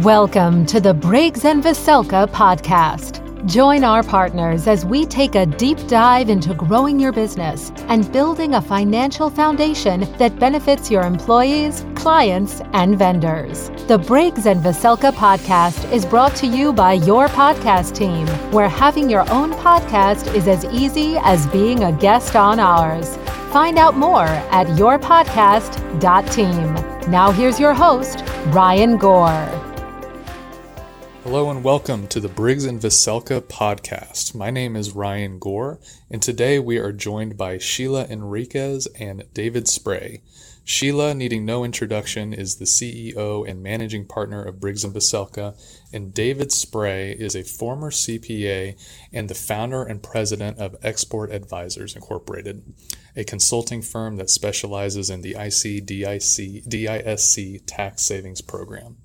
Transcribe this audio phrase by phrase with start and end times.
[0.00, 3.20] Welcome to the Briggs and Veselka podcast.
[3.46, 8.54] Join our partners as we take a deep dive into growing your business and building
[8.54, 13.68] a financial foundation that benefits your employees, clients, and vendors.
[13.86, 19.10] The Briggs and Veselka podcast is brought to you by your podcast team, where having
[19.10, 23.18] your own podcast is as easy as being a guest on ours.
[23.52, 27.10] Find out more at yourpodcast.team.
[27.10, 28.24] Now here's your host,
[28.54, 29.71] Ryan Gore.
[31.24, 34.34] Hello and welcome to the Briggs and Veselka podcast.
[34.34, 35.78] My name is Ryan Gore,
[36.10, 40.24] and today we are joined by Sheila Enriquez and David Spray.
[40.64, 45.54] Sheila, needing no introduction, is the CEO and managing partner of Briggs and Veselka,
[45.92, 48.76] and David Spray is a former CPA
[49.12, 52.64] and the founder and president of Export Advisors Incorporated,
[53.14, 58.96] a consulting firm that specializes in the ICDIC DISC tax savings program.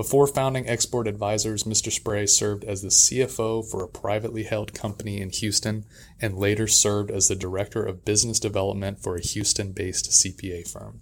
[0.00, 1.92] Before founding Export Advisors, Mr.
[1.92, 5.84] Spray served as the CFO for a privately held company in Houston
[6.22, 11.00] and later served as the Director of Business Development for a Houston based CPA firm.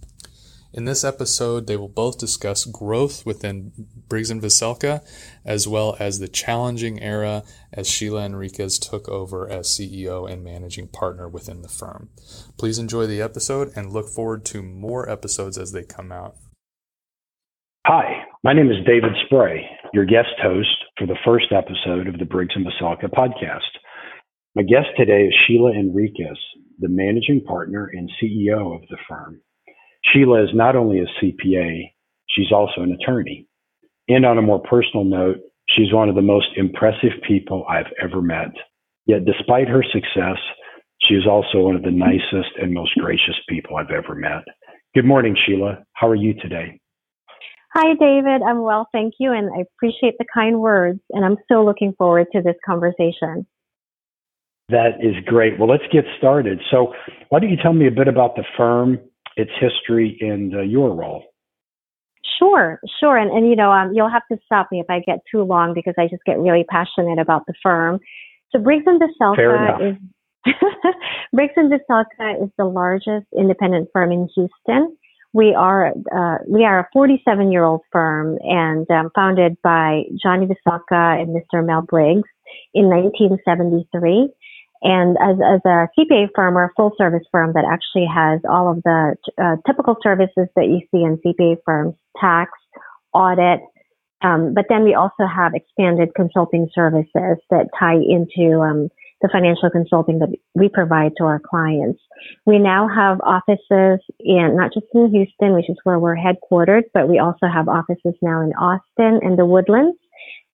[0.72, 3.70] In this episode, they will both discuss growth within
[4.08, 5.06] Briggs and Veselka,
[5.44, 10.88] as well as the challenging era as Sheila Enriquez took over as CEO and managing
[10.88, 12.08] partner within the firm.
[12.56, 16.34] Please enjoy the episode and look forward to more episodes as they come out.
[17.86, 18.17] Hi,
[18.48, 22.54] my name is David Spray, your guest host for the first episode of the Briggs
[22.56, 23.76] and Veselka podcast.
[24.54, 26.38] My guest today is Sheila Enriquez,
[26.78, 29.42] the managing partner and CEO of the firm.
[30.02, 31.92] Sheila is not only a CPA,
[32.30, 33.46] she's also an attorney.
[34.08, 38.22] And on a more personal note, she's one of the most impressive people I've ever
[38.22, 38.52] met.
[39.04, 40.38] Yet, despite her success,
[41.02, 44.44] she is also one of the nicest and most gracious people I've ever met.
[44.94, 45.84] Good morning, Sheila.
[45.92, 46.80] How are you today?
[47.74, 48.42] Hi, David.
[48.42, 52.28] I'm well, thank you, and I appreciate the kind words, and I'm so looking forward
[52.32, 53.46] to this conversation.
[54.70, 55.58] That is great.
[55.58, 56.60] Well, let's get started.
[56.70, 56.94] So,
[57.28, 58.98] why don't you tell me a bit about the firm,
[59.36, 61.24] its history, and uh, your role?
[62.38, 63.16] Sure, sure.
[63.16, 65.74] And, and you know, um, you'll have to stop me if I get too long
[65.74, 67.98] because I just get really passionate about the firm.
[68.50, 69.96] So, Briggs and Veselka is
[71.32, 74.96] Briggs and Veselka is the largest independent firm in Houston.
[75.32, 80.46] We are uh, we are a 47 year old firm and um, founded by Johnny
[80.46, 81.64] Veselka and Mr.
[81.64, 82.28] Mel Briggs
[82.74, 84.28] in 1973.
[84.80, 88.70] And as, as a CPA firm, we're a full service firm that actually has all
[88.70, 92.52] of the uh, typical services that you see in CPA firms, tax,
[93.12, 93.60] audit,
[94.22, 98.88] um, but then we also have expanded consulting services that tie into um,
[99.20, 102.00] the financial consulting that we provide to our clients.
[102.46, 107.08] We now have offices in not just in Houston, which is where we're headquartered, but
[107.08, 109.98] we also have offices now in Austin and the Woodlands.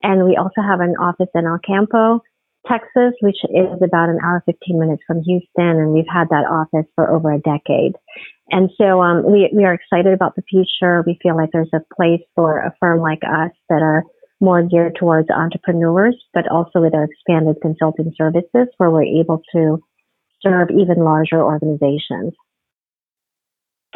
[0.03, 2.21] And we also have an office in El Campo,
[2.67, 5.77] Texas, which is about an hour, 15 minutes from Houston.
[5.81, 7.93] And we've had that office for over a decade.
[8.51, 11.03] And so um, we, we are excited about the future.
[11.07, 14.05] We feel like there's a place for a firm like us that are
[14.41, 19.79] more geared towards entrepreneurs, but also with our expanded consulting services where we're able to
[20.43, 22.33] serve even larger organizations.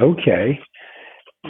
[0.00, 0.58] Okay.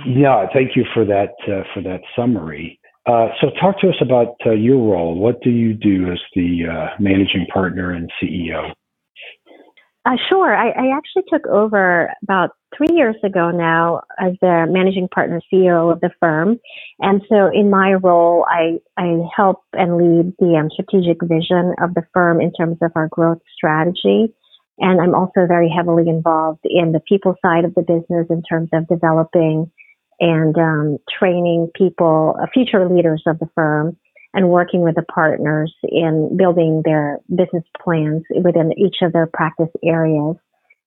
[0.07, 2.79] Yeah, thank you for that uh, for that summary.
[3.07, 5.19] Uh, so, talk to us about uh, your role.
[5.19, 8.73] What do you do as the uh, managing partner and CEO?
[10.09, 10.57] Uh, sure.
[10.57, 15.93] I, I, actually took over about three years ago now as the managing partner CEO
[15.93, 16.59] of the firm.
[16.99, 21.93] And so in my role, I, I help and lead the um, strategic vision of
[21.93, 24.33] the firm in terms of our growth strategy.
[24.79, 28.71] And I'm also very heavily involved in the people side of the business in terms
[28.73, 29.71] of developing
[30.21, 33.99] and um, training people, uh, future leaders of the firm
[34.39, 39.67] and working with the partners in building their business plans within each of their practice
[39.83, 40.37] areas.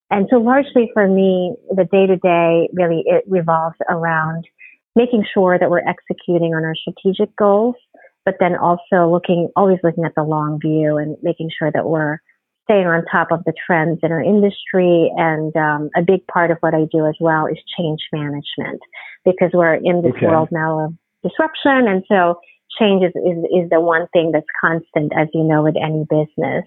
[0.10, 4.48] And so largely for me, the day to day really it revolves around
[4.96, 7.76] making sure that we're executing on our strategic goals,
[8.24, 12.20] but then also looking, always looking at the long view and making sure that we're
[12.64, 15.12] staying on top of the trends in our industry.
[15.18, 18.80] And um, a big part of what I do as well is change management
[19.26, 20.28] because we're in this okay.
[20.28, 21.90] world now of disruption.
[21.90, 22.40] And so
[22.80, 26.66] change is, is, is the one thing that's constant, as you know, with any business.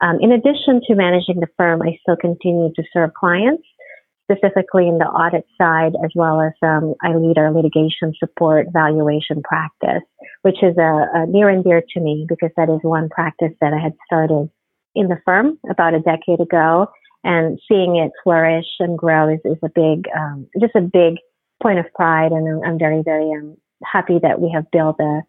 [0.00, 3.62] Um, in addition to managing the firm, I still continue to serve clients,
[4.30, 9.42] specifically in the audit side, as well as um, I lead our litigation support valuation
[9.42, 10.06] practice,
[10.42, 13.74] which is a, a near and dear to me because that is one practice that
[13.74, 14.48] I had started
[14.94, 16.86] in the firm about a decade ago,
[17.22, 21.16] and seeing it flourish and grow is, is a big, um, just a big
[21.62, 25.20] point of pride, and I'm, I'm very, very um, happy that we have built a,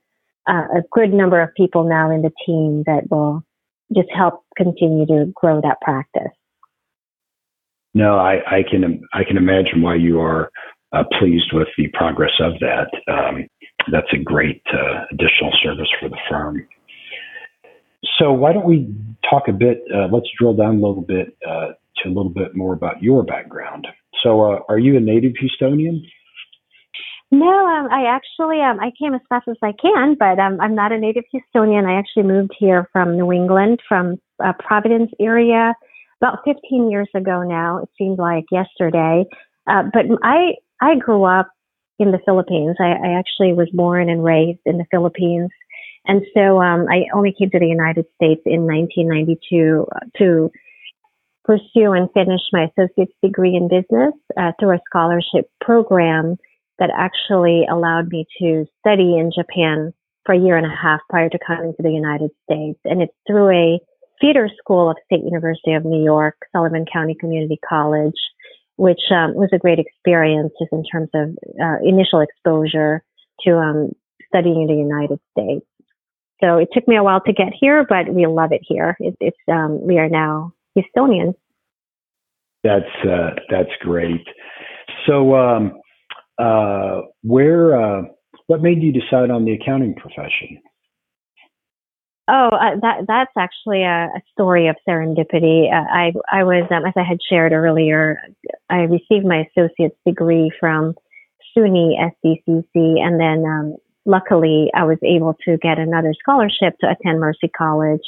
[0.47, 3.43] a good number of people now in the team that will
[3.95, 6.31] just help continue to grow that practice.
[7.93, 10.49] No, I, I can I can imagine why you are
[10.93, 12.89] uh, pleased with the progress of that.
[13.11, 13.47] Um,
[13.91, 16.65] that's a great uh, additional service for the firm.
[18.17, 18.93] So why don't we
[19.29, 19.83] talk a bit?
[19.93, 23.23] Uh, let's drill down a little bit uh, to a little bit more about your
[23.23, 23.87] background.
[24.23, 26.01] So, uh, are you a native Houstonian?
[27.31, 30.75] No, um, I actually um, I came as fast as I can, but um, I'm
[30.75, 31.85] not a native Houstonian.
[31.85, 35.73] I actually moved here from New England, from uh, Providence area,
[36.21, 37.77] about 15 years ago now.
[37.77, 39.23] It seems like yesterday,
[39.65, 41.47] uh, but I I grew up
[41.99, 42.75] in the Philippines.
[42.81, 45.51] I, I actually was born and raised in the Philippines,
[46.05, 50.51] and so um, I only came to the United States in 1992 uh, to
[51.45, 56.37] pursue and finish my associate's degree in business uh, through a scholarship program
[56.81, 59.93] that actually allowed me to study in Japan
[60.25, 62.79] for a year and a half prior to coming to the United States.
[62.85, 63.79] And it's through a
[64.19, 68.17] theater school of State University of New York, Sullivan County Community College,
[68.77, 71.29] which um, was a great experience just in terms of
[71.61, 73.03] uh, initial exposure
[73.45, 73.91] to um,
[74.27, 75.65] studying in the United States.
[76.43, 78.97] So it took me a while to get here, but we love it here.
[78.99, 81.35] It, it's um, we are now Houstonians.
[82.63, 84.25] That's uh, that's great.
[85.05, 85.79] So um,
[86.41, 88.01] uh, where, uh,
[88.47, 90.61] what made you decide on the accounting profession?
[92.27, 95.71] Oh, uh, that that's actually a, a, story of serendipity.
[95.71, 98.21] Uh, I I was, um, as I had shared earlier,
[98.69, 100.95] I received my associate's degree from
[101.57, 107.19] SUNY SDCC, and then um, luckily I was able to get another scholarship to attend
[107.19, 108.05] Mercy College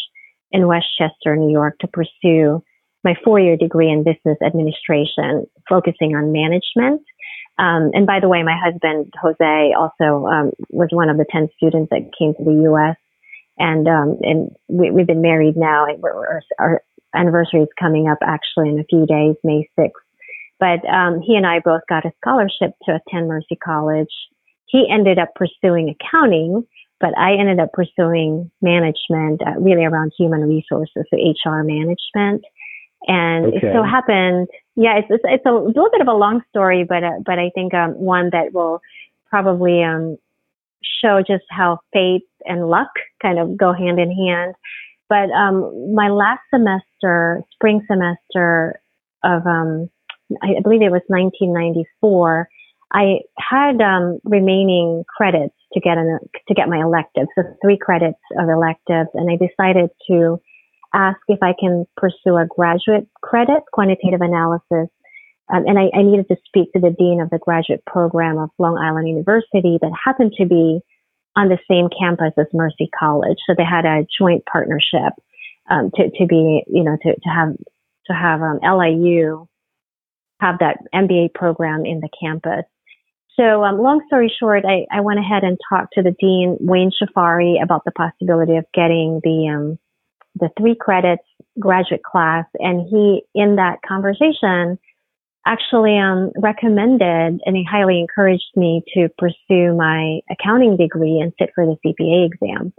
[0.52, 2.64] in Westchester, New York, to pursue
[3.04, 7.02] my four-year degree in business administration, focusing on management.
[7.60, 11.50] Um, and by the way, my husband Jose also um, was one of the ten
[11.56, 12.98] students that came to the U.S.
[13.58, 15.86] and um, and we, have been married now.
[16.04, 16.82] Our, our,
[17.16, 20.02] anniversary is coming up actually in a few days, May sixth.
[20.60, 24.14] But um, he and I both got a scholarship to attend Mercy College.
[24.66, 26.66] He ended up pursuing accounting,
[27.00, 32.46] but I ended up pursuing management, uh, really around human resources, so HR management.
[33.06, 33.58] And okay.
[33.58, 37.04] it so happened, yeah, it's, it's, it's a little bit of a long story, but
[37.04, 38.82] uh, but I think um, one that will
[39.30, 40.18] probably um,
[41.04, 42.92] show just how fate and luck
[43.22, 44.56] kind of go hand in hand.
[45.10, 48.82] But um, my last semester, spring semester
[49.24, 49.90] of, um,
[50.42, 52.50] I believe it was 1994,
[52.94, 58.20] I had um, remaining credits to get an, to get my electives, so three credits
[58.40, 60.40] of electives, and I decided to
[60.94, 64.90] ask if I can pursue a graduate credit, quantitative analysis.
[65.54, 68.50] Um, and I, I, needed to speak to the dean of the graduate program of
[68.58, 70.80] Long Island University that happened to be
[71.36, 73.38] on the same campus as Mercy College.
[73.46, 75.14] So they had a joint partnership
[75.70, 77.56] um, to, to be, you know, to, to have
[78.08, 79.48] to have um, LIU
[80.40, 82.66] have that MBA program in the campus.
[83.40, 86.92] So, um, long story short, I, I, went ahead and talked to the dean, Wayne
[86.92, 89.80] Shafari, about the possibility of getting the um,
[90.36, 91.24] the three credits
[91.60, 92.46] graduate class.
[92.56, 94.80] And he, in that conversation,
[95.46, 101.50] actually um, recommended and he highly encouraged me to pursue my accounting degree and sit
[101.54, 102.74] for the CPA exam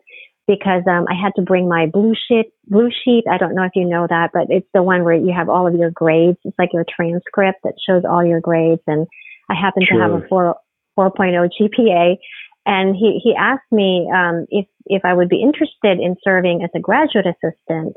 [0.47, 2.53] because um, I had to bring my blue sheet.
[2.67, 3.25] Blue sheet.
[3.31, 5.67] I don't know if you know that, but it's the one where you have all
[5.67, 6.39] of your grades.
[6.45, 8.83] It's like your transcript that shows all your grades.
[8.87, 9.07] And
[9.49, 9.99] I happen sure.
[9.99, 10.57] to have a 4,
[10.99, 12.17] 4.0 GPA.
[12.67, 16.71] And he, he asked me um, if, if I would be interested in serving as
[16.75, 17.95] a graduate assistant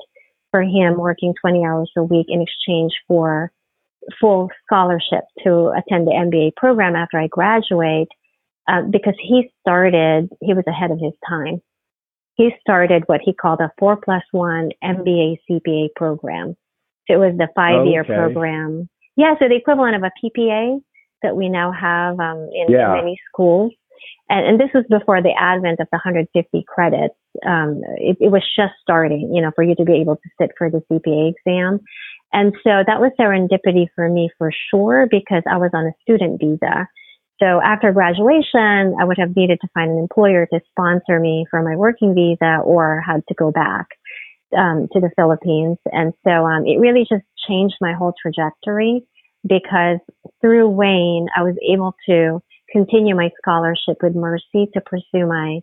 [0.52, 3.52] for him, working 20 hours a week in exchange for
[4.20, 8.10] full scholarship to attend the MBA program after I graduate,
[8.68, 11.62] uh, because he started, he was ahead of his time.
[12.36, 16.56] He started what he called a four plus one MBA CPA program.
[17.08, 18.14] So it was the five year okay.
[18.14, 18.90] program.
[19.16, 20.80] Yeah, so the equivalent of a MPA
[21.24, 22.94] that we now have um, in yeah.
[22.94, 23.74] many schools
[24.30, 27.16] and, and this was before the advent of the 150 credits.
[27.46, 30.52] Um, it, it was just starting, you know, for you to be able to sit
[30.58, 31.80] for the CPA exam.
[32.34, 36.42] And so that was serendipity for me for sure because I was on a student
[36.42, 36.88] visa.
[37.40, 41.62] So after graduation, I would have needed to find an employer to sponsor me for
[41.62, 43.88] my working visa or had to go back
[44.58, 45.78] um, to the Philippines.
[45.86, 49.04] And so um, it really just changed my whole trajectory
[49.48, 50.00] because
[50.42, 55.60] through Wayne, I was able to continue my scholarship with Mercy to pursue my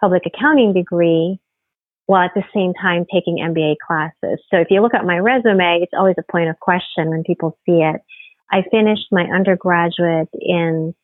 [0.00, 1.38] public accounting degree
[2.06, 4.40] while at the same time taking MBA classes.
[4.50, 7.58] So if you look at my resume, it's always a point of question when people
[7.66, 8.00] see it.
[8.50, 10.94] I finished my undergraduate in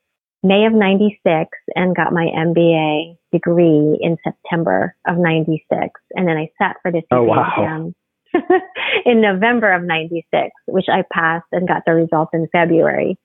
[0.43, 5.67] May of 96 and got my MBA degree in September of 96.
[6.13, 7.53] And then I sat for the CPA oh, wow.
[7.53, 7.95] exam
[9.05, 13.19] in November of 96, which I passed and got the results in February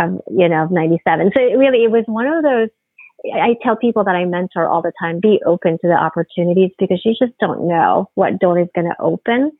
[0.00, 1.30] of, you know, of 97.
[1.36, 2.68] So it really, it was one of those,
[3.34, 7.02] I tell people that I mentor all the time, be open to the opportunities because
[7.04, 9.52] you just don't know what door is going to open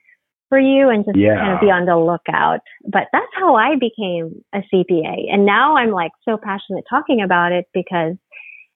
[0.48, 1.36] for you and just yeah.
[1.36, 2.60] kind of be on the lookout.
[2.84, 5.32] But that's how I became a CPA.
[5.32, 8.16] And now I'm like so passionate talking about it because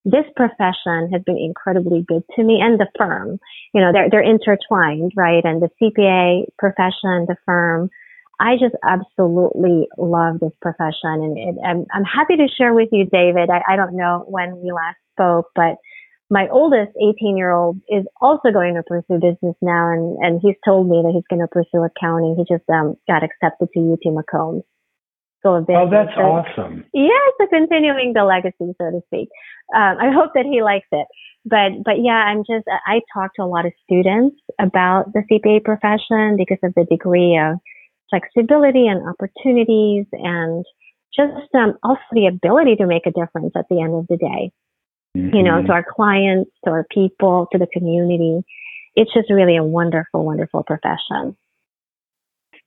[0.05, 3.39] this profession has been incredibly good to me and the firm.
[3.73, 5.43] You know, they're, they're intertwined, right?
[5.45, 7.91] And the CPA profession, the firm,
[8.41, 11.23] I just absolutely love this profession.
[11.23, 13.51] And it, I'm, I'm happy to share with you, David.
[13.51, 15.77] I, I don't know when we last spoke, but
[16.31, 19.93] my oldest 18 year old is also going to pursue business now.
[19.93, 22.35] And, and he's told me that he's going to pursue accounting.
[22.37, 24.63] He just um, got accepted to UT McCombs.
[25.41, 25.85] School of Business.
[25.87, 26.85] Oh, that's so, awesome.
[26.95, 29.29] Yeah, so continuing the legacy, so to speak.
[29.77, 31.07] Um, I hope that he likes it.
[31.45, 35.63] But, but yeah, I'm just, I talk to a lot of students about the CPA
[35.63, 37.61] profession because of the degree of
[38.11, 40.65] flexibility and opportunities and
[41.15, 44.51] just um, also the ability to make a difference at the end of the day.
[45.17, 45.37] Mm-hmm.
[45.37, 48.43] You know, to our clients, to our people, to the community.
[48.97, 51.37] It's just really a wonderful, wonderful profession.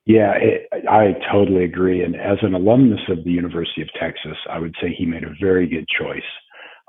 [0.06, 2.02] Yeah, it, I totally agree.
[2.02, 5.36] And as an alumnus of the University of Texas, I would say he made a
[5.42, 6.22] very good choice.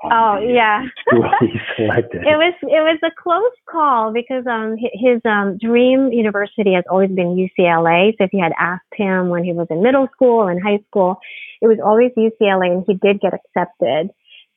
[0.01, 0.83] Oh yeah,
[1.41, 2.23] he selected.
[2.23, 7.09] it was it was a close call because um his um dream university has always
[7.11, 8.15] been UCLA.
[8.17, 11.19] So if you had asked him when he was in middle school and high school,
[11.61, 14.11] it was always UCLA, and he did get accepted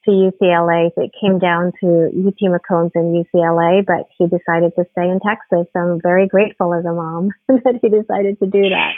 [0.05, 0.91] to UCLA.
[0.95, 5.19] So it came down to UT McCombs and UCLA, but he decided to stay in
[5.27, 5.67] Texas.
[5.73, 8.93] So I'm very grateful as a mom that he decided to do that.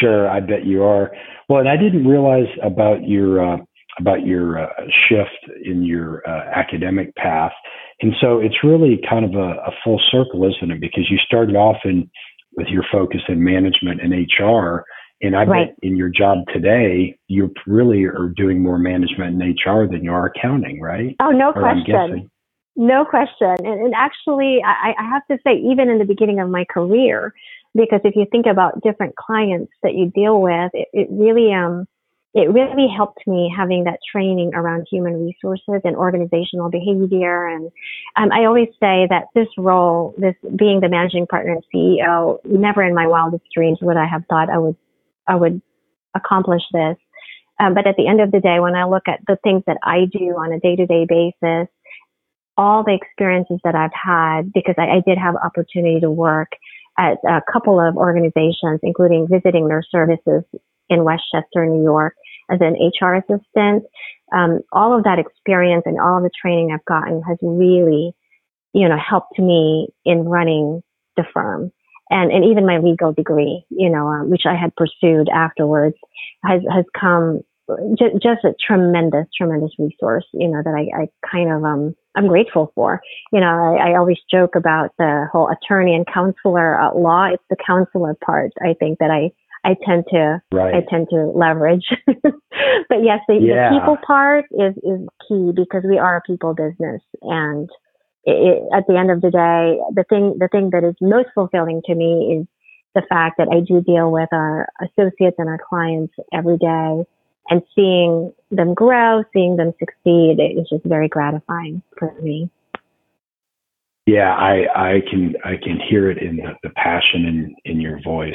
[0.00, 1.12] Sure, I bet you are.
[1.48, 3.56] Well, and I didn't realize about your uh,
[3.98, 4.68] about your uh,
[5.08, 7.52] shift in your uh, academic path,
[8.00, 10.80] and so it's really kind of a, a full circle, isn't it?
[10.80, 12.10] Because you started off in
[12.56, 14.84] with your focus in management and HR,
[15.20, 15.68] and I right.
[15.68, 20.12] bet in your job today, you really are doing more management and HR than you
[20.12, 21.16] are accounting, right?
[21.22, 22.30] Oh, no or question.
[22.76, 23.54] No question.
[23.64, 27.32] And, and actually, I, I have to say, even in the beginning of my career,
[27.74, 31.86] because if you think about different clients that you deal with, it, it really, um,
[32.34, 37.46] it really helped me having that training around human resources and organizational behavior.
[37.46, 37.70] And
[38.16, 42.82] um, I always say that this role, this being the managing partner and CEO, never
[42.82, 44.76] in my wildest dreams would I have thought I would
[45.28, 45.62] I would
[46.16, 46.96] accomplish this.
[47.60, 49.78] Um, but at the end of the day, when I look at the things that
[49.84, 51.68] I do on a day to day basis,
[52.58, 56.50] all the experiences that I've had, because I, I, did have opportunity to work
[56.98, 60.44] at a couple of organizations, including Visiting Nurse Services
[60.88, 62.14] in Westchester, New York,
[62.50, 63.84] as an HR assistant.
[64.34, 68.14] Um, all of that experience and all of the training I've gotten has really,
[68.72, 70.82] you know, helped me in running
[71.16, 71.72] the firm
[72.10, 75.96] and, and even my legal degree, you know, um, which I had pursued afterwards,
[76.44, 77.40] has has come
[77.98, 82.28] just, just a tremendous, tremendous resource, you know, that I, I kind of um I'm
[82.28, 83.00] grateful for.
[83.32, 87.24] You know, I, I always joke about the whole attorney and counselor uh, law.
[87.32, 89.32] It's the counselor part, I think, that I
[89.64, 90.74] I tend to right.
[90.74, 91.86] I tend to leverage.
[92.06, 93.70] but yes, the, yeah.
[93.70, 97.70] the people part is is key because we are a people business and
[98.24, 101.82] it, at the end of the day, the thing, the thing that is most fulfilling
[101.86, 102.46] to me is
[102.94, 107.04] the fact that I do deal with our associates and our clients every day
[107.50, 112.48] and seeing them grow, seeing them succeed is just very gratifying for me.
[114.06, 118.02] Yeah, I, I can I can hear it in the, the passion in, in your
[118.02, 118.34] voice.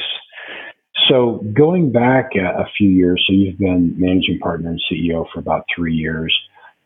[1.10, 5.40] So going back a, a, few years, so you've been managing partner and CEO for
[5.40, 6.34] about three years.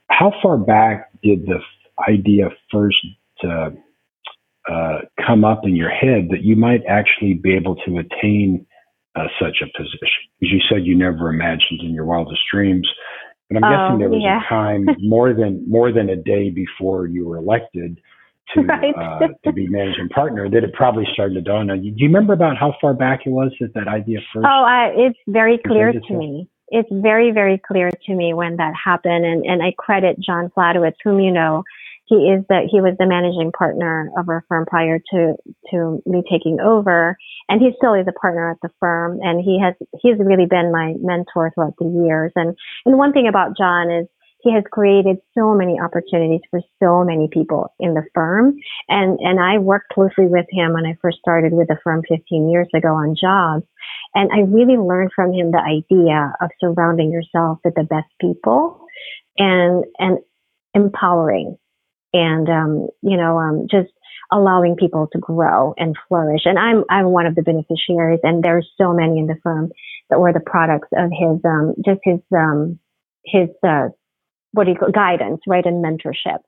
[0.09, 1.59] How far back did the
[2.09, 2.97] idea first
[3.41, 3.73] to
[4.71, 8.67] uh, come up in your head that you might actually be able to attain
[9.15, 10.25] uh, such a position?
[10.41, 12.89] Because you said you never imagined in your wildest dreams.
[13.51, 14.41] But I'm guessing oh, there was yeah.
[14.45, 18.01] a time more than more than a day before you were elected
[18.55, 18.95] to right.
[18.95, 21.91] uh, to be managing partner that it probably started to dawn on you.
[21.93, 24.47] Do you remember about how far back it was that that idea first?
[24.47, 26.49] Oh, I, it's very clear to me.
[26.69, 30.97] It's very very clear to me when that happened, and and I credit John Fladowitz,
[31.05, 31.63] whom you know,
[32.07, 35.35] he is that he was the managing partner of our firm prior to
[35.71, 37.17] to me taking over
[37.49, 40.73] and he still is a partner at the firm and he has he's really been
[40.73, 44.07] my mentor throughout the years and and one thing about john is
[44.45, 48.55] he has created so many opportunities for so many people in the firm.
[48.89, 52.51] And, and I worked closely with him when I first started with the firm 15
[52.51, 53.65] years ago on jobs.
[54.15, 58.87] And I really learned from him the idea of surrounding yourself with the best people
[59.39, 60.19] and, and
[60.75, 61.57] empowering
[62.13, 63.89] and, um, you know, um, just
[64.31, 66.43] allowing people to grow and flourish.
[66.45, 69.73] And I'm, I'm one of the beneficiaries and there's so many in the firm
[70.11, 72.79] that were the products of his, um, just his, um,
[73.25, 73.89] his, uh,
[74.55, 76.39] what do you call guidance, right, and mentorship.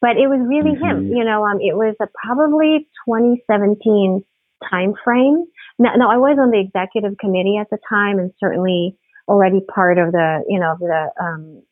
[0.00, 1.08] But it was really mm-hmm.
[1.08, 1.16] him.
[1.16, 4.24] You know, um, it was a probably 2017
[4.68, 5.44] time frame.
[5.78, 8.96] Now, now, I was on the executive committee at the time, and certainly
[9.28, 11.62] already part of the, you know, the um,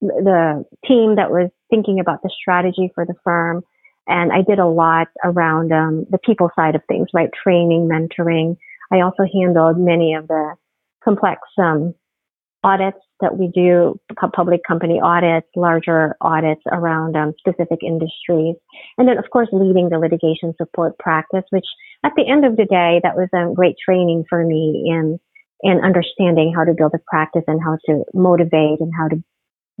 [0.00, 3.62] the team that was thinking about the strategy for the firm.
[4.06, 7.30] And I did a lot around um, the people side of things, right?
[7.42, 8.56] Training, mentoring.
[8.92, 10.56] I also handled many of the
[11.02, 11.94] complex um,
[12.62, 13.98] audits that we do,
[14.36, 18.56] public company audits, larger audits around um, specific industries.
[18.98, 21.64] And then, of course, leading the litigation support practice, which
[22.04, 25.18] at the end of the day, that was a great training for me in,
[25.62, 29.16] in understanding how to build a practice and how to motivate and how to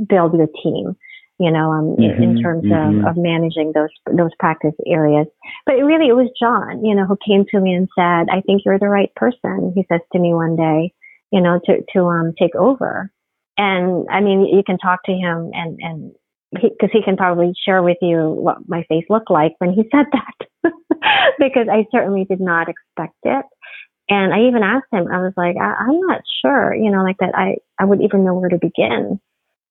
[0.08, 0.96] build your team
[1.38, 3.00] you know, um, mm-hmm, in terms mm-hmm.
[3.00, 5.26] of, of managing those, those practice areas.
[5.66, 8.40] But it really, it was John, you know, who came to me and said, I
[8.46, 9.72] think you're the right person.
[9.74, 10.94] He says to me one day,
[11.32, 13.10] you know, to, to, um, take over.
[13.56, 16.12] And I mean, you can talk to him and, and
[16.52, 19.82] because he, he, can probably share with you what my face looked like when he
[19.94, 20.72] said that,
[21.38, 23.44] because I certainly did not expect it.
[24.08, 27.16] And I even asked him, I was like, I, am not sure, you know, like
[27.20, 29.18] that I, I would even know where to begin.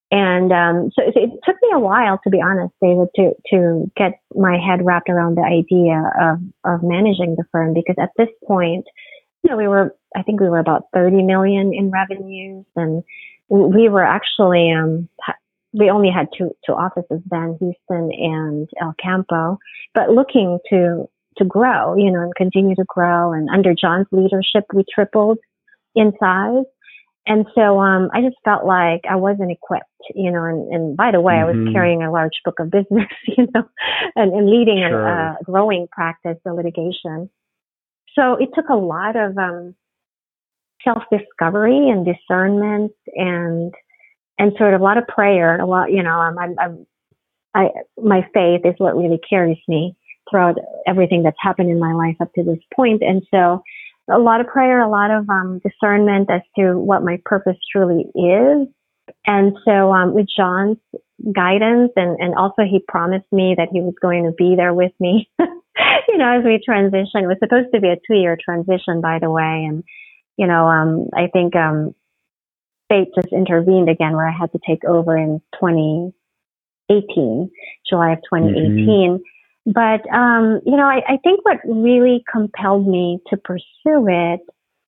[0.09, 3.91] And um, so, so, it took me a while, to be honest, David, to, to
[3.95, 8.29] get my head wrapped around the idea of, of managing the firm because at this
[8.45, 8.85] point,
[9.43, 13.03] you know, we were, I think we were about 30 million in revenues and
[13.49, 15.09] we were actually, um,
[15.73, 19.57] we only had two, two offices then, Houston and El Campo,
[19.93, 23.33] but looking to, to grow, you know, and continue to grow.
[23.33, 25.39] And under John's leadership, we tripled
[25.95, 26.65] in size.
[27.25, 31.11] And so, um, I just felt like I wasn't equipped, you know, and, and by
[31.11, 31.43] the way, mm-hmm.
[31.43, 31.73] I was mm-hmm.
[31.73, 33.63] carrying a large book of business, you know,
[34.15, 35.07] and, and leading sure.
[35.07, 37.29] a, a growing practice, the litigation.
[38.13, 39.73] So it took a lot of um,
[40.83, 43.73] self discovery and discernment and
[44.39, 45.53] and sort of a lot of prayer.
[45.53, 46.87] and A lot, you know, I'm, I'm, I'm
[47.53, 47.69] I
[48.01, 49.95] my faith is what really carries me
[50.29, 50.55] throughout
[50.87, 53.03] everything that's happened in my life up to this point.
[53.03, 53.61] And so
[54.11, 58.05] a lot of prayer, a lot of um, discernment as to what my purpose truly
[58.15, 58.67] is.
[59.27, 60.77] And so um, with John's
[61.33, 64.91] guidance and, and also he promised me that he was going to be there with
[64.99, 65.29] me
[66.07, 69.19] you know, as we transition, it was supposed to be a two year transition, by
[69.19, 69.65] the way.
[69.67, 69.83] And,
[70.37, 71.93] you know, um, I think, um,
[72.89, 77.49] fate just intervened again where I had to take over in 2018,
[77.89, 78.85] July of 2018.
[78.87, 79.21] Mm-hmm.
[79.65, 84.41] But, um, you know, I, I think what really compelled me to pursue it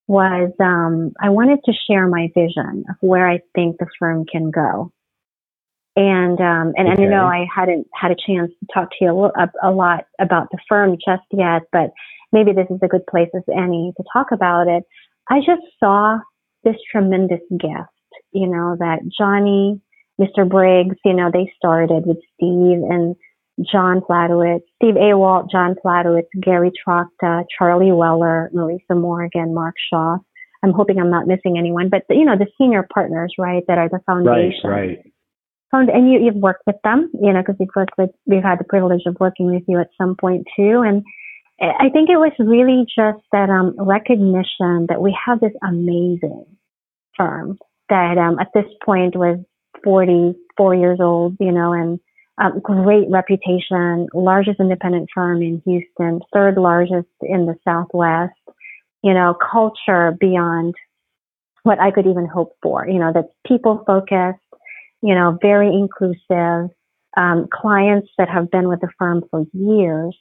[0.07, 4.51] was, um, I wanted to share my vision of where I think the firm can
[4.51, 4.91] go.
[5.95, 6.91] And, um, and, okay.
[6.91, 10.05] and, you know, I hadn't had a chance to talk to you a, a, lot
[10.19, 11.91] about the firm just yet, but
[12.33, 14.83] maybe this is a good place as any to talk about it.
[15.29, 16.19] I just saw
[16.63, 17.89] this tremendous gift,
[18.31, 19.81] you know, that Johnny,
[20.19, 20.47] Mr.
[20.47, 23.15] Briggs, you know, they started with Steve and
[23.71, 30.17] John Flatowitz, Steve Awalt, John Flatowitz, Gary Trachta, Charlie Weller, Melissa Morgan, Mark Shaw.
[30.63, 33.89] I'm hoping I'm not missing anyone, but you know, the senior partners, right, that are
[33.89, 34.69] the foundation.
[34.69, 35.11] Right, right
[35.75, 38.59] found, and you, you've worked with them, you know, because we've worked with, we've had
[38.59, 40.83] the privilege of working with you at some point too.
[40.85, 41.03] And
[41.61, 46.45] I think it was really just that um, recognition that we have this amazing
[47.15, 47.57] firm
[47.89, 49.39] that um, at this point was
[49.83, 51.99] 44 years old, you know, and
[52.37, 58.33] um, great reputation, largest independent firm in Houston, third largest in the Southwest,
[59.01, 60.73] you know, culture beyond
[61.63, 64.39] what I could even hope for, you know, that's people focused,
[65.01, 66.75] you know, very inclusive,
[67.17, 70.15] um, clients that have been with the firm for years.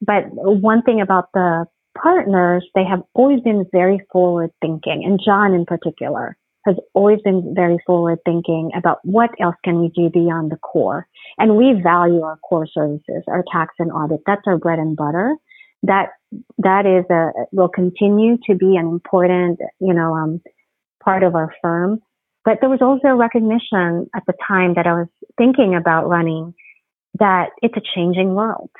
[0.00, 1.66] But one thing about the
[2.00, 6.36] partners, they have always been very forward thinking, and John in particular
[6.66, 11.06] has always been very forward thinking about what else can we do beyond the core.
[11.38, 14.20] And we value our core services, our tax and audit.
[14.26, 15.36] That's our bread and butter.
[15.84, 16.08] That,
[16.58, 20.42] that is a, will continue to be an important, you know, um,
[21.02, 22.00] part of our firm.
[22.44, 25.08] But there was also a recognition at the time that I was
[25.38, 26.54] thinking about running
[27.18, 28.70] that it's a changing world.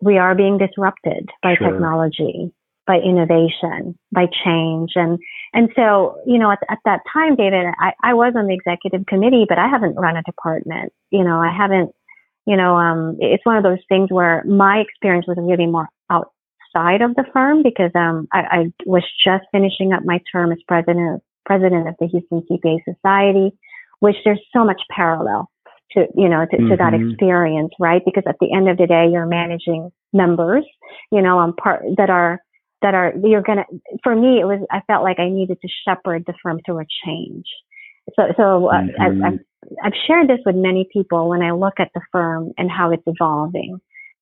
[0.00, 1.70] We are being disrupted by sure.
[1.70, 2.52] technology.
[2.88, 4.92] by innovation, by change.
[4.94, 5.18] And,
[5.52, 9.04] and so, you know, at, at that time, David, I, I was on the executive
[9.04, 10.90] committee, but I haven't run a department.
[11.10, 11.92] You know, I haven't,
[12.46, 17.02] you know, um, it's one of those things where my experience was really more outside
[17.02, 21.22] of the firm because, um, I, I was just finishing up my term as president,
[21.44, 23.52] president of the Houston CPA Society,
[24.00, 25.50] which there's so much parallel
[25.92, 26.70] to you know to, mm-hmm.
[26.70, 27.10] to, that mm-hmm.
[27.10, 30.64] experience right because at the end of the day you're managing members
[31.10, 32.40] you know on part that are
[32.82, 33.64] that are you're gonna
[34.02, 36.86] for me it was i felt like i needed to shepherd the firm through a
[37.04, 37.46] change
[38.14, 39.24] so so uh, mm-hmm.
[39.24, 39.38] I've,
[39.82, 43.02] I've shared this with many people when i look at the firm and how it's
[43.06, 43.80] evolving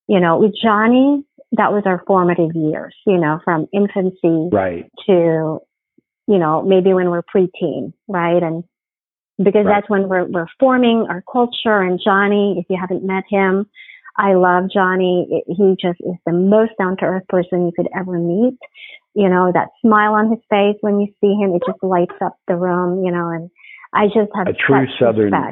[0.08, 5.58] you know with johnny that was our formative years you know from infancy right to
[6.28, 8.64] you know maybe when we're preteen right and
[9.38, 9.76] because right.
[9.80, 11.80] that's when we're, we're forming our culture.
[11.80, 13.66] And Johnny, if you haven't met him,
[14.16, 15.44] I love Johnny.
[15.46, 18.58] He just is the most down to earth person you could ever meet.
[19.14, 22.36] You know, that smile on his face when you see him, it just lights up
[22.48, 23.50] the room, you know, and
[23.92, 25.50] I just have a true Southern, uh,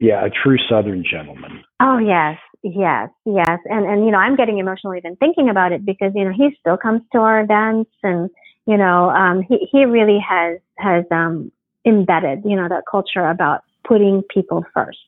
[0.00, 1.64] yeah, a true Southern gentleman.
[1.80, 2.38] Oh, yes.
[2.62, 3.58] Yes, yes.
[3.66, 6.50] And, and, you know, I'm getting emotional even thinking about it because, you know, he
[6.58, 8.28] still comes to our events and,
[8.66, 11.52] you know, um, he, he really has, has, um,
[11.88, 14.98] embedded, you know, that culture about putting people first.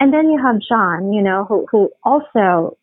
[0.00, 2.76] And then you have John, you know, who, who also,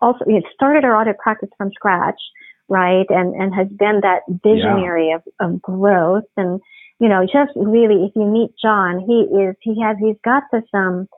[0.00, 2.20] also you know, started our audit practice from scratch,
[2.68, 3.06] right?
[3.08, 5.16] And, and has been that visionary yeah.
[5.16, 6.30] of, of growth.
[6.36, 6.60] And,
[6.98, 10.62] you know, just really, if you meet John, he is, he has, he's got this,
[10.74, 11.08] um,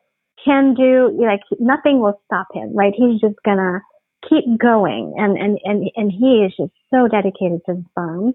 [0.44, 2.94] can do, like, nothing will stop him, right?
[2.96, 3.80] He's just gonna
[4.28, 5.14] keep going.
[5.16, 8.35] And, and, and, and he is just so dedicated to the firm.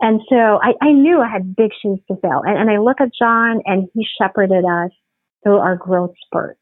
[0.00, 2.42] And so I, I knew I had big shoes to fill.
[2.44, 4.90] And, and I look at John and he shepherded us
[5.42, 6.58] through our growth spurt,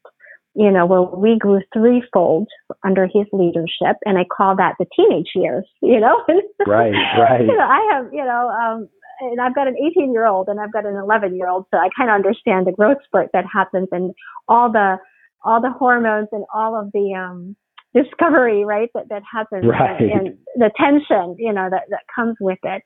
[0.55, 2.47] you know, where we grew threefold
[2.83, 3.97] under his leadership.
[4.05, 6.23] And I call that the teenage years, you know?
[6.67, 7.41] right, right.
[7.41, 10.59] you know, I have, you know, um, and I've got an 18 year old and
[10.59, 11.65] I've got an 11 year old.
[11.71, 14.13] So I kind of understand the growth spurt that happens and
[14.47, 14.97] all the,
[15.43, 17.55] all the hormones and all of the, um,
[17.93, 18.89] discovery, right?
[18.93, 19.99] That, that happens right.
[19.99, 22.83] and, and the tension, you know, that, that comes with it.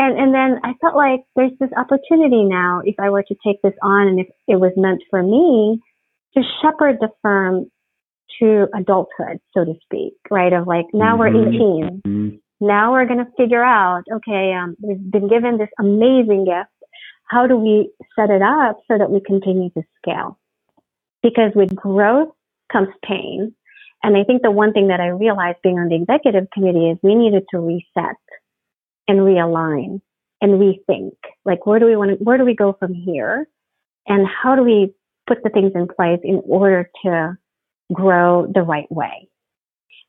[0.00, 3.60] And, and then I felt like there's this opportunity now, if I were to take
[3.60, 5.78] this on and if it was meant for me,
[6.32, 7.70] to shepherd the firm
[8.40, 10.54] to adulthood, so to speak, right?
[10.54, 11.36] Of like, now mm-hmm.
[11.36, 12.02] we're 18.
[12.06, 12.66] Mm-hmm.
[12.66, 16.70] Now we're going to figure out, okay, um, we've been given this amazing gift.
[17.28, 20.38] How do we set it up so that we continue to scale?
[21.22, 22.30] Because with growth
[22.72, 23.54] comes pain.
[24.02, 26.96] And I think the one thing that I realized being on the executive committee is
[27.02, 28.16] we needed to reset
[29.10, 30.00] and realign
[30.40, 31.16] and rethink.
[31.44, 33.48] Like, where do we want to, where do we go from here?
[34.06, 34.94] And how do we
[35.26, 37.36] put the things in place in order to
[37.92, 39.28] grow the right way?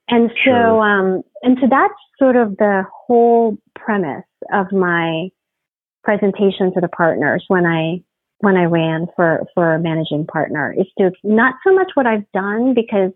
[0.07, 0.81] And so, sure.
[0.81, 5.29] um, and so that's sort of the whole premise of my
[6.03, 8.03] presentation to the partners when I,
[8.39, 12.29] when I ran for, for a managing partner is to not so much what I've
[12.33, 13.11] done because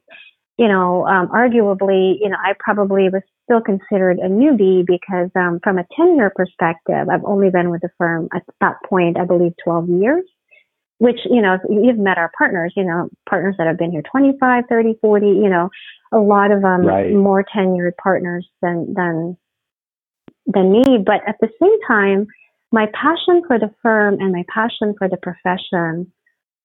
[0.57, 5.59] you know, um, arguably, you know, I probably was still considered a newbie because um,
[5.63, 9.53] from a tenure perspective, I've only been with the firm at that point, I believe,
[9.63, 10.23] 12 years,
[10.99, 14.63] which, you know, you've met our partners, you know, partners that have been here 25,
[14.69, 15.69] 30, 40, you know,
[16.13, 17.11] a lot of um, right.
[17.11, 19.37] more tenured partners than, than,
[20.45, 20.83] than me.
[21.05, 22.27] But at the same time,
[22.71, 26.11] my passion for the firm and my passion for the profession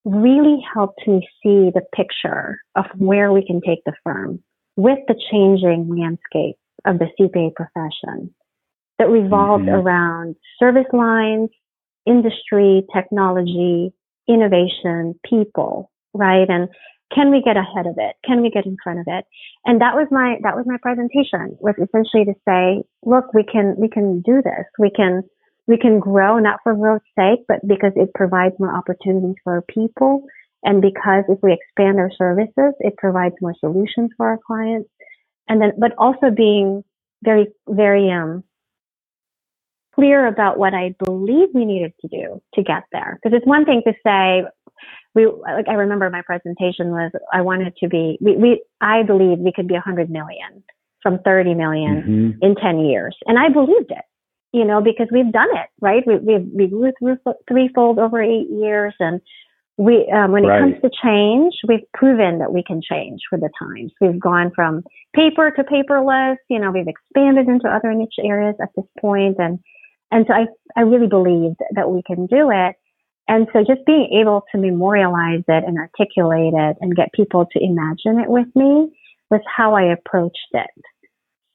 [0.05, 4.43] really helped me see the picture of where we can take the firm
[4.77, 8.35] with the changing landscape of the CPA profession
[8.99, 9.87] that revolved mm-hmm.
[9.87, 11.51] around service lines,
[12.07, 13.93] industry, technology,
[14.29, 16.49] innovation, people, right?
[16.49, 16.69] And
[17.15, 18.17] can we get ahead of it?
[18.25, 19.25] Can we get in front of it?
[19.65, 23.75] And that was my, that was my presentation was essentially to say, look, we can,
[23.77, 24.65] we can do this.
[24.79, 25.25] We can,
[25.71, 29.63] we can grow not for growth's sake, but because it provides more opportunities for our
[29.63, 30.25] people.
[30.65, 34.91] And because if we expand our services, it provides more solutions for our clients.
[35.49, 36.83] And then, but also being
[37.23, 38.43] very, very, um,
[39.95, 43.21] clear about what I believe we needed to do to get there.
[43.23, 44.43] Because it's one thing to say,
[45.15, 49.39] we, like I remember my presentation was, I wanted to be, we, we I believe
[49.39, 50.65] we could be hundred million
[51.01, 52.45] from 30 million mm-hmm.
[52.45, 53.17] in 10 years.
[53.27, 54.05] And I believed it
[54.53, 56.03] you know, because we've done it, right?
[56.07, 58.95] We, we've, we grew through threefold over eight years.
[58.99, 59.21] And
[59.77, 60.61] we, um, when it right.
[60.61, 63.93] comes to change, we've proven that we can change with the times.
[64.01, 64.83] We've gone from
[65.15, 69.37] paper to paperless, you know, we've expanded into other niche areas at this point.
[69.39, 69.61] And,
[70.11, 72.75] and so I, I really believe that we can do it.
[73.29, 77.63] And so just being able to memorialize it and articulate it and get people to
[77.63, 78.91] imagine it with me
[79.31, 80.71] was how I approached it.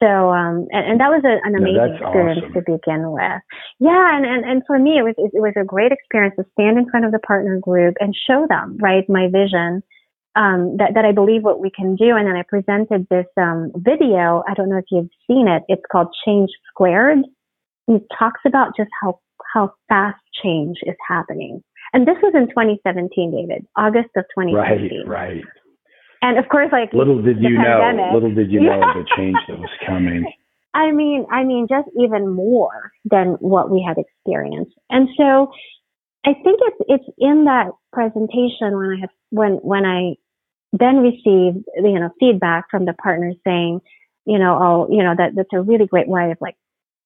[0.02, 2.52] So, um, and, and that was a, an amazing no, experience awesome.
[2.52, 3.40] to begin with.
[3.80, 6.76] Yeah, and, and, and for me, it was it was a great experience to stand
[6.76, 9.82] in front of the partner group and show them right my vision.
[10.34, 12.14] Um, that, that I believe what we can do.
[12.14, 14.44] And then I presented this um, video.
[14.46, 15.62] I don't know if you've seen it.
[15.66, 17.20] It's called Change Squared.
[17.88, 19.18] It talks about just how
[19.54, 21.62] how fast change is happening.
[21.94, 25.08] And this was in 2017, David, August of 2017.
[25.08, 25.44] Right, right.
[26.26, 29.36] And of course, like little did you pandemic, know, little did you know the change
[29.46, 30.26] that was coming.
[30.74, 34.74] I mean, I mean, just even more than what we had experienced.
[34.90, 35.52] And so,
[36.24, 40.16] I think it's it's in that presentation when I have when when I
[40.72, 43.80] then received you know feedback from the partners saying,
[44.24, 46.56] you know, oh, you know that that's a really great way of like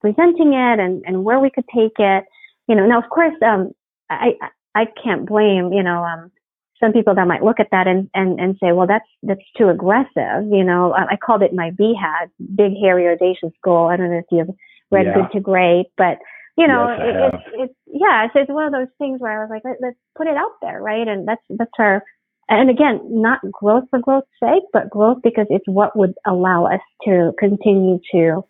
[0.00, 2.24] presenting it and and where we could take it.
[2.68, 3.72] You know, now of course, um,
[4.09, 4.33] I
[4.74, 6.33] I can't blame you know um
[6.80, 9.68] some people that might look at that and, and, and say, well, that's, that's too
[9.68, 10.48] aggressive.
[10.50, 13.88] You know, I, I called it my BHAG, big, hairy, audacious goal.
[13.88, 14.54] I don't know if you've
[14.90, 15.14] read Yeah.
[15.14, 16.18] Good to Great, but
[16.56, 19.44] you know, Yes, it, it's, it's, yeah, so it's one of those things where I
[19.44, 21.06] was like, Let, let's put it out there, right?
[21.06, 22.02] And that's, that's our,
[22.48, 26.80] and again, not growth for growth's sake, but growth because it's what would allow us
[27.04, 28.42] to continue to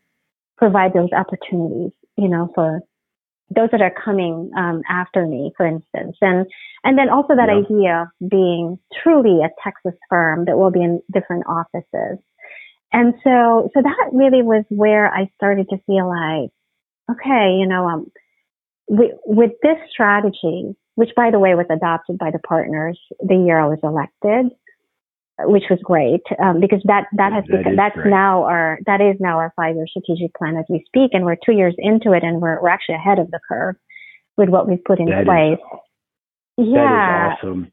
[0.57, 2.81] provide those opportunities, you know, for
[3.55, 6.47] those that are coming um, after me, for instance, and
[6.85, 7.63] and then also that Yeah.
[7.65, 12.19] idea of being truly a Texas firm that will be in different offices,
[12.93, 16.51] and so so that really was where I started to feel like,
[17.11, 18.11] okay, you know, um,
[18.89, 23.59] with, with this strategy, which by the way was adopted by the partners the year
[23.59, 24.53] I was elected,
[25.45, 28.11] which was great um, because that that has That become that's great.
[28.11, 31.37] now our that is now our five year strategic plan as we speak, and we're
[31.45, 33.77] two years into it, and we're we're actually ahead of the curve
[34.37, 35.59] with what we've put in That is- place.
[36.57, 37.73] yeah, That is awesome.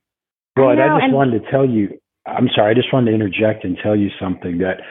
[0.56, 3.12] Well, I and I just and- wanted to tell you, I'm sorry, I just wanted
[3.12, 4.82] to interject and tell you something that,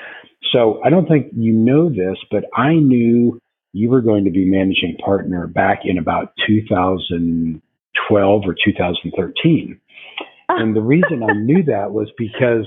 [0.53, 3.41] so I don't think you know this, but I knew
[3.73, 9.81] you were going to be managing partner back in about 2012 or 2013.
[10.49, 12.67] And the reason I knew that was because,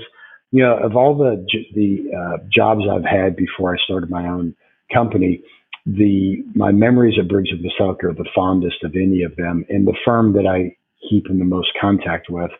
[0.52, 4.54] you know, of all the, the uh, jobs I've had before I started my own
[4.92, 5.42] company,
[5.86, 9.64] the my memories of Briggs of Veselka are the fondest of any of them.
[9.70, 10.76] And the firm that I
[11.08, 12.50] keep in the most contact with.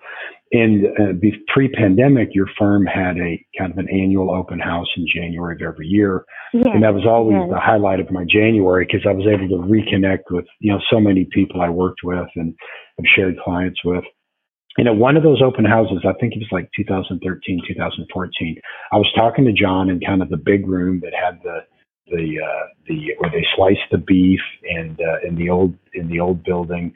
[0.53, 5.55] And uh, pre-pandemic, your firm had a kind of an annual open house in January
[5.55, 7.51] of every year, yes, and that was always yes.
[7.51, 10.99] the highlight of my January because I was able to reconnect with you know so
[10.99, 12.53] many people I worked with and
[12.99, 14.03] have shared clients with.
[14.81, 18.97] And at one of those open houses, I think it was like 2013, 2014, I
[18.97, 21.59] was talking to John in kind of the big room that had the
[22.07, 26.19] the uh, the where they sliced the beef and uh, in the old in the
[26.19, 26.95] old building,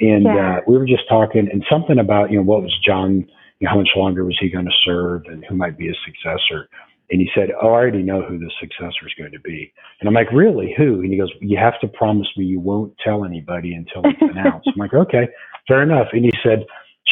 [0.00, 0.56] and Yeah.
[0.56, 3.26] uh, we were just talking and something about you know what was John,
[3.58, 5.96] you know, how much longer was he going to serve and who might be his
[6.06, 6.70] successor.
[7.10, 9.70] And he said, "Oh, I already know who the successor is going to be."
[10.00, 10.74] And I'm like, "Really?
[10.78, 14.22] Who?" And he goes, "You have to promise me you won't tell anybody until it's
[14.22, 15.28] announced." I'm like, "Okay,
[15.68, 16.64] fair enough." And he said,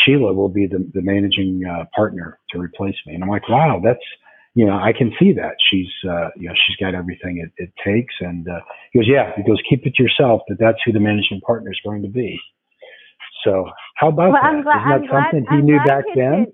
[0.05, 3.81] "Sheila will be the the managing uh, partner to replace me." And I'm like, "Wow,
[3.85, 4.05] that's
[4.55, 7.73] you know, I can see that she's uh, you know she's got everything it, it
[7.85, 8.61] takes." And uh,
[8.93, 11.71] he goes, "Yeah." He goes, "Keep it to yourself, but that's who the managing partner
[11.71, 12.39] is going to be."
[13.45, 14.49] So how about Well, that?
[14.49, 14.77] I'm glad.
[14.79, 16.47] Isn't that I'm glad, something he I'm knew back he then?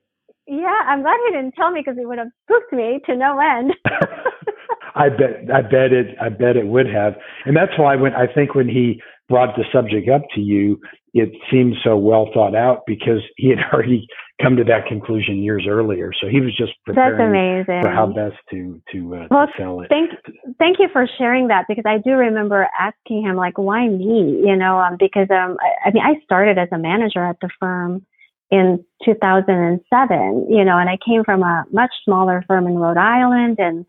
[0.47, 3.39] Yeah, I'm glad he didn't tell me because he would have spooked me to no
[3.39, 3.73] end.
[4.95, 7.15] I bet I bet it I bet it would have.
[7.47, 10.81] And that's why when I think when he brought the subject up to you,
[11.13, 14.07] it seemed so well thought out because he had already
[14.41, 16.13] come to that conclusion years earlier.
[16.21, 17.83] So he was just preparing amazing.
[17.83, 19.89] for how best to to, uh, Well, to sell it.
[19.89, 20.11] Thank
[20.59, 24.57] thank you for sharing that because I do remember asking him like why me you
[24.57, 28.07] know um, because um I, I mean I started as a manager at the firm
[28.51, 33.57] in 2007 you know and I came from a much smaller firm in Rhode Island
[33.59, 33.85] and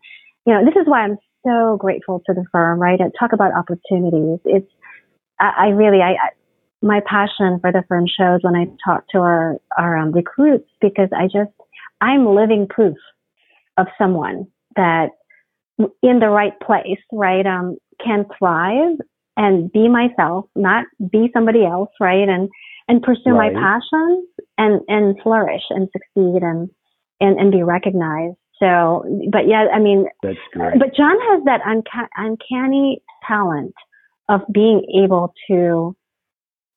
[0.46, 3.54] you know this is why I'm so grateful to the firm right and talk about
[3.54, 4.70] opportunities it's
[5.40, 6.28] I, I really I, I
[6.82, 11.08] my passion for the firm shows when I talk to our our um, recruits because
[11.16, 11.50] I just
[12.00, 12.96] I'm living proof
[13.78, 15.10] of someone that
[16.02, 18.96] in the right place, right, um, can thrive
[19.36, 22.48] and be myself, not be somebody else, right, and
[22.88, 23.52] and pursue Right.
[23.52, 24.26] my passions
[24.58, 26.68] and and flourish and succeed and
[27.20, 28.36] and and be recognized.
[28.58, 30.78] So, but yeah, I mean, That's great.
[30.78, 33.74] but John has that unca- uncanny talent
[34.28, 35.96] of being able to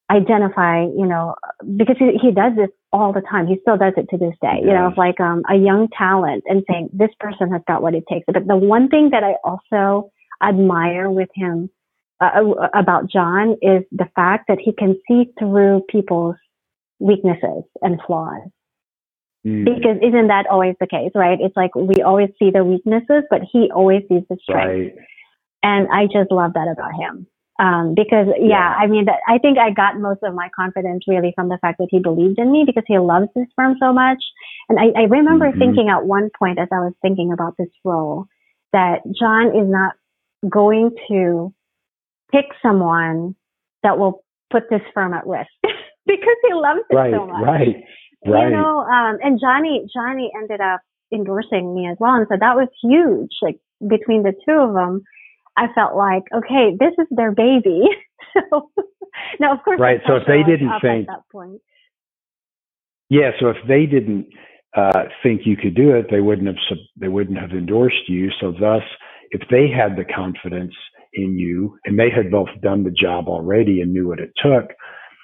[0.10, 1.36] identify, you know,
[1.78, 3.48] because he, he does this all the time.
[3.48, 6.44] He still does it to this day, you know, of like um, a young talent
[6.48, 8.26] and saying this person has got what it takes.
[8.28, 10.12] But the one thing that I also
[10.44, 11.70] admire with him
[12.22, 16.36] uh, uh, about John is the fact that he can see through people's
[17.00, 18.48] weaknesses and flaws.
[19.46, 19.66] Mm.
[19.66, 21.40] Because isn't that always the case, right?
[21.42, 24.96] It's like we always see the weaknesses, but he always sees the strength.
[24.96, 25.06] Right.
[25.64, 27.28] And I just love that about him.
[27.58, 31.32] Um, because yeah, yeah, I mean, I think I got most of my confidence really
[31.36, 34.22] from the fact that he believed in me because he loves this firm so much.
[34.68, 35.60] And I, I remember mm-hmm.
[35.60, 38.26] thinking at one point as I was thinking about this role
[38.74, 39.94] that John is not
[40.50, 41.54] going to
[42.32, 43.36] pick someone
[43.84, 45.50] that will put this firm at risk
[46.06, 47.42] because he loves it right, so much.
[47.42, 47.76] Right.
[48.28, 48.50] Right.
[48.50, 50.82] You know, um, and Johnny, Johnny ended up
[51.14, 52.16] endorsing me as well.
[52.16, 53.32] And so that was huge.
[53.42, 55.04] Like between the two of them,
[55.58, 57.84] I felt like, okay, this is their baby.
[58.34, 58.70] so
[59.40, 60.02] now, of course, right.
[60.08, 61.62] So if they didn't think that point,
[63.10, 63.32] yeah.
[63.40, 64.28] So if they didn't
[64.76, 68.30] uh, think you could do it, they wouldn't have they wouldn't have endorsed you.
[68.42, 68.84] So thus,
[69.32, 70.74] if they had the confidence
[71.14, 74.72] in you and they had both done the job already and knew what it took,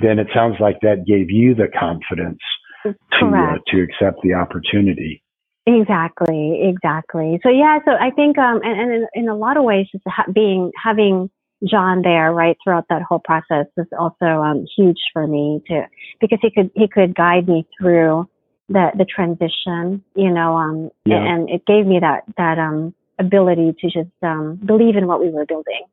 [0.01, 2.39] then it sounds like that gave you the confidence
[2.85, 5.23] to uh, to accept the opportunity.
[5.65, 7.39] Exactly, exactly.
[7.43, 10.03] So yeah, so I think, um, and, and in, in a lot of ways, just
[10.07, 11.29] ha- being having
[11.63, 15.83] John there right throughout that whole process was also um, huge for me to
[16.19, 18.27] because he could he could guide me through
[18.69, 21.17] the the transition, you know, um, yeah.
[21.17, 25.19] and, and it gave me that that um ability to just um believe in what
[25.19, 25.83] we were building,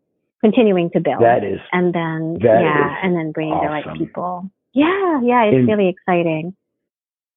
[0.40, 1.20] continuing to build.
[1.20, 3.66] That is, and then yeah, and then bringing awesome.
[3.66, 4.50] the right people.
[4.72, 6.54] Yeah, yeah, it's and, really exciting.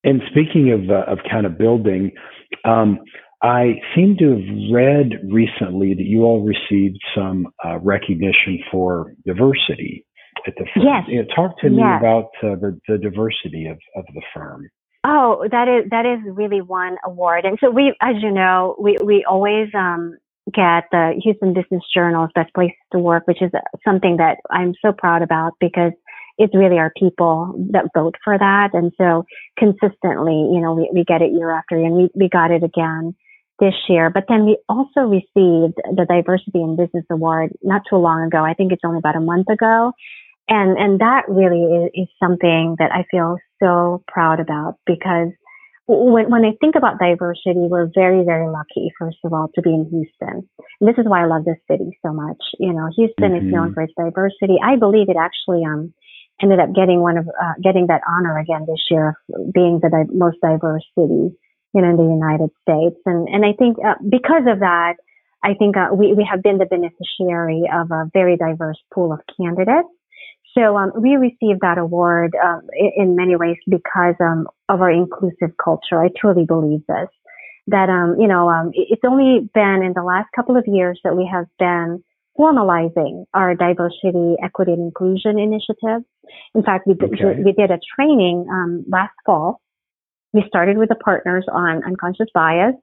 [0.03, 2.11] And speaking of uh, of kind of building,
[2.65, 2.99] um,
[3.43, 10.05] I seem to have read recently that you all received some uh, recognition for diversity
[10.47, 10.85] at the firm.
[10.85, 11.03] Yes.
[11.07, 11.99] Know, talk to me yes.
[11.99, 14.69] about uh, the, the diversity of, of the firm.
[15.03, 18.97] Oh, that is that is really one award, and so we, as you know, we
[19.03, 20.15] we always um,
[20.53, 23.49] get the Houston Business Journal's Best Place to Work, which is
[23.83, 25.93] something that I'm so proud about because
[26.41, 28.69] it's really our people that vote for that.
[28.73, 29.25] And so
[29.57, 32.63] consistently, you know, we, we get it year after year and we, we got it
[32.63, 33.15] again
[33.59, 34.09] this year.
[34.09, 38.43] But then we also received the Diversity in Business Award not too long ago.
[38.43, 39.93] I think it's only about a month ago.
[40.49, 45.29] And, and that really is, is something that I feel so proud about because
[45.87, 49.69] when, when I think about diversity, we're very, very lucky, first of all, to be
[49.69, 50.49] in Houston.
[50.79, 52.41] And this is why I love this city so much.
[52.59, 53.47] You know, Houston mm-hmm.
[53.47, 54.57] is known for its diversity.
[54.63, 55.93] I believe it actually, um,
[56.41, 59.15] ended up getting one of uh, getting that honor again this year,
[59.53, 61.35] being the di- most diverse city,
[61.73, 62.99] you know, in the United States.
[63.05, 64.95] And and I think uh, because of that,
[65.43, 69.19] I think uh, we we have been the beneficiary of a very diverse pool of
[69.37, 69.89] candidates.
[70.57, 72.35] So um, we received that award
[72.77, 76.03] in, in, many ways because um, of our inclusive culture.
[76.03, 77.07] I truly believe this.
[77.67, 81.15] That um, you know, um, it's only been in the last couple of years that
[81.15, 82.03] we have been
[82.41, 86.01] formalizing our diversity, equity, and inclusion initiative.
[86.55, 87.41] In fact, we, okay.
[87.43, 89.61] we did a training um, last fall.
[90.33, 92.73] We started with the partners on unconscious bias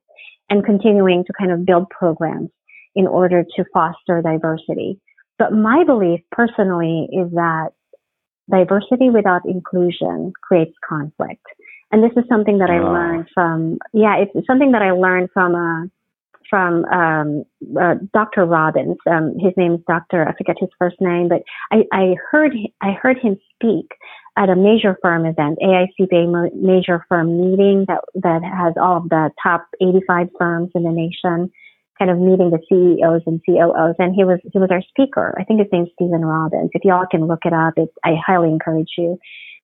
[0.49, 2.51] and continuing to kind of build programs
[2.95, 5.01] in order to foster diversity.
[5.39, 7.71] But my belief personally is that
[8.51, 11.45] diversity without inclusion creates conflict.
[11.91, 12.93] And this is something that I ah.
[12.93, 15.91] learned from, yeah, it's something that I learned from a,
[16.49, 17.45] from um,
[17.81, 18.45] uh, Dr.
[18.45, 18.97] Robbins.
[19.07, 20.27] Um, his name is Dr.
[20.27, 23.93] I forget his first name, but I, I heard I heard him speak
[24.37, 29.31] at a major firm event, AICPA major firm meeting that that has all of the
[29.43, 31.51] top 85 firms in the nation,
[31.99, 35.37] kind of meeting the CEOs and COOs, and he was he was our speaker.
[35.39, 36.71] I think his name's Stephen Robbins.
[36.73, 39.19] If y'all can look it up, it, I highly encourage you.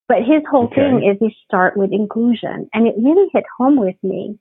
[0.07, 0.75] But his whole okay.
[0.75, 4.39] thing is you start with inclusion, and it really hit home with me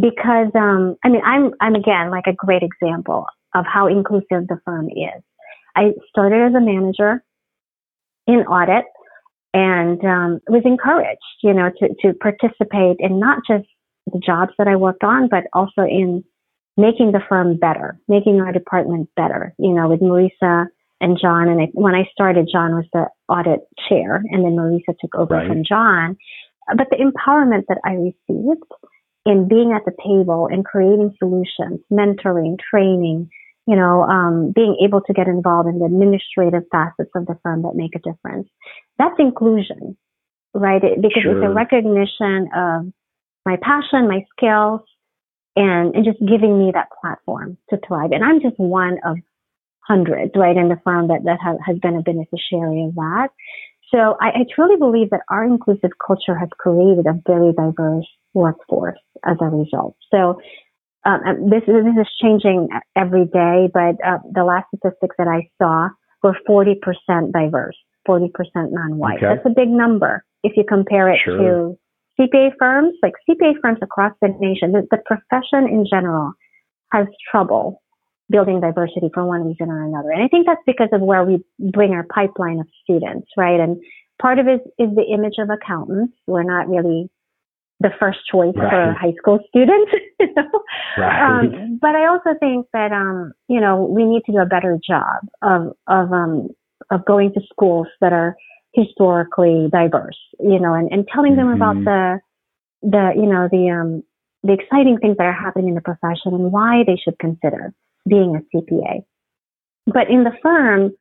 [0.00, 4.60] because um, I mean I'm I'm again like a great example of how inclusive the
[4.64, 5.22] firm is.
[5.74, 7.22] I started as a manager
[8.26, 8.84] in audit
[9.54, 13.66] and um, was encouraged, you know, to to participate in not just
[14.06, 16.24] the jobs that I worked on, but also in
[16.76, 19.54] making the firm better, making our department better.
[19.58, 20.66] You know, with Marisa
[21.00, 24.94] and John, and I, when I started, John was the audit chair, and then Marisa
[25.00, 25.48] took over right.
[25.48, 26.16] from John.
[26.76, 28.62] But the empowerment that I received
[29.26, 33.30] in being at the table and creating solutions, mentoring, training,
[33.66, 37.62] you know, um, being able to get involved in the administrative facets of the firm
[37.62, 38.48] that make a difference.
[38.98, 39.96] That's inclusion,
[40.54, 40.82] right?
[40.82, 41.36] It, because sure.
[41.36, 42.92] it's a recognition of
[43.44, 44.80] my passion, my skills,
[45.54, 48.12] and, and just giving me that platform to thrive.
[48.12, 49.18] And I'm just one of
[49.86, 53.28] hundreds, right, in the firm that, that has been a beneficiary of that.
[53.90, 58.98] So I, I truly believe that our inclusive culture has created a very diverse workforce
[59.24, 59.96] as a result.
[60.10, 60.40] So
[61.04, 65.88] um, this, this is changing every day, but uh, the last statistics that I saw
[66.22, 67.76] were 40% diverse,
[68.06, 69.16] 40% non-white.
[69.18, 69.26] Okay.
[69.26, 71.38] That's a big number if you compare it sure.
[71.38, 71.78] to
[72.20, 76.32] CPA firms, like CPA firms across the nation, the, the profession in general
[76.92, 77.80] has trouble
[78.30, 80.10] building diversity for one reason or another.
[80.10, 83.58] And I think that's because of where we bring our pipeline of students, right?
[83.58, 83.78] And
[84.20, 86.14] part of it is the image of accountants.
[86.26, 87.10] We're not really
[87.80, 88.70] the first choice right.
[88.70, 89.92] for high school students.
[90.20, 90.50] You know?
[90.98, 91.44] right.
[91.44, 94.76] Um, but I also think that um, you know we need to do a better
[94.84, 96.48] job of of um,
[96.90, 98.34] of going to schools that are
[98.74, 101.62] historically diverse, you know, and, and telling them mm-hmm.
[101.62, 102.20] about the
[102.82, 104.02] the you know the um
[104.42, 107.72] the exciting things that are happening in the profession and why they should consider
[108.08, 109.04] being a CPA.
[109.86, 110.92] But in the firm,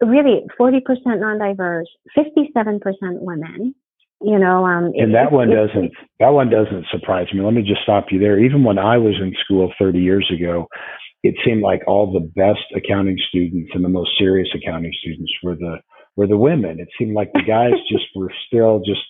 [0.00, 2.82] really 40% non-diverse, 57%
[3.20, 3.74] women,
[4.22, 7.40] you know, um, and that one doesn't, that one doesn't surprise me.
[7.40, 8.38] Let me just stop you there.
[8.38, 10.66] Even when I was in school 30 years ago,
[11.22, 15.54] it seemed like all the best accounting students and the most serious accounting students were
[15.54, 15.76] the,
[16.16, 16.80] were the women.
[16.80, 19.00] It seemed like the guys just were still just,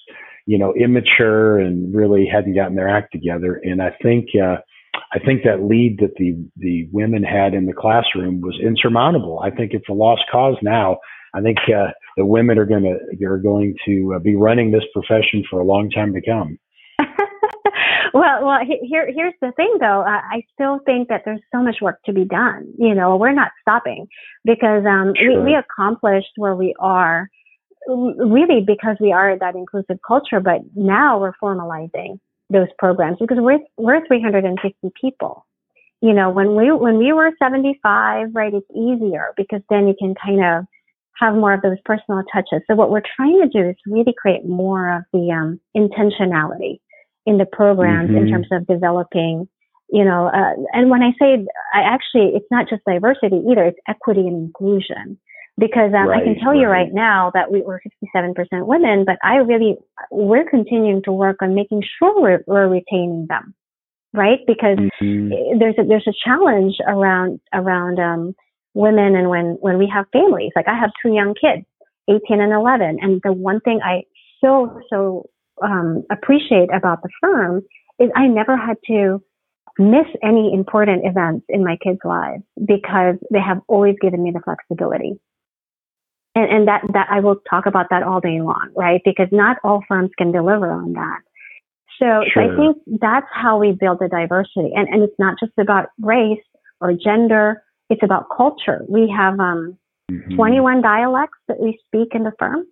[0.46, 3.60] you know, immature and really hadn't gotten their act together.
[3.62, 4.58] And I think, uh,
[5.12, 9.40] I think that lead that the the women had in the classroom was insurmountable.
[9.40, 10.98] I think it's a lost cause now.
[11.34, 14.84] I think uh, the women are going to are going to uh, be running this
[14.92, 16.58] profession for a long time to come.
[18.14, 20.02] well, well, here here's the thing though.
[20.06, 22.72] I still think that there's so much work to be done.
[22.78, 24.06] You know, we're not stopping
[24.44, 25.42] because um, sure.
[25.42, 27.28] we, we accomplished where we are
[27.88, 30.40] really because we are that inclusive culture.
[30.40, 32.18] But now we're formalizing
[32.50, 35.46] those programs because we're we're 350 people.
[36.02, 40.14] You know, when we when we were 75, right, it's easier because then you can
[40.14, 40.64] kind of
[41.20, 42.62] have more of those personal touches.
[42.66, 46.80] So what we're trying to do is really create more of the um, intentionality
[47.26, 48.26] in the programs mm-hmm.
[48.26, 49.46] in terms of developing,
[49.90, 53.78] you know, uh, and when I say I actually, it's not just diversity either; it's
[53.86, 55.18] equity and inclusion
[55.60, 56.60] because um, right, I can tell right.
[56.60, 57.82] you right now that we were
[58.16, 58.34] 57%
[58.66, 59.76] women, but I really,
[60.10, 63.54] we're continuing to work on making sure we're, we're retaining them,
[64.14, 64.38] right?
[64.46, 65.58] Because mm-hmm.
[65.58, 68.34] there's a, there's a challenge around, around, um,
[68.72, 71.66] women and when, when we have families, like I have two young kids,
[72.08, 72.98] 18 and 11.
[73.02, 74.04] And the one thing I
[74.42, 75.28] so, so,
[75.62, 77.60] um, appreciate about the firm
[77.98, 79.22] is I never had to
[79.78, 84.40] miss any important events in my kids' lives because they have always given me the
[84.40, 85.20] flexibility
[86.40, 89.00] and, and that, that I will talk about that all day long, right?
[89.04, 91.20] Because not all firms can deliver on that.
[91.98, 92.46] So, sure.
[92.46, 94.72] so I think that's how we build the diversity.
[94.74, 96.38] And, and it's not just about race
[96.80, 97.62] or gender.
[97.90, 98.84] It's about culture.
[98.88, 99.76] We have, um,
[100.10, 100.34] mm-hmm.
[100.34, 102.64] 21 dialects that we speak in the firm.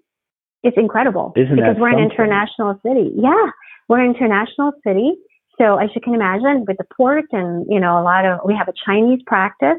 [0.63, 2.07] It's incredible Isn't because we're something?
[2.07, 3.13] an international city.
[3.17, 3.51] Yeah.
[3.89, 5.13] We're an international city.
[5.61, 8.55] So as you can imagine with the port and, you know, a lot of, we
[8.55, 9.79] have a Chinese practice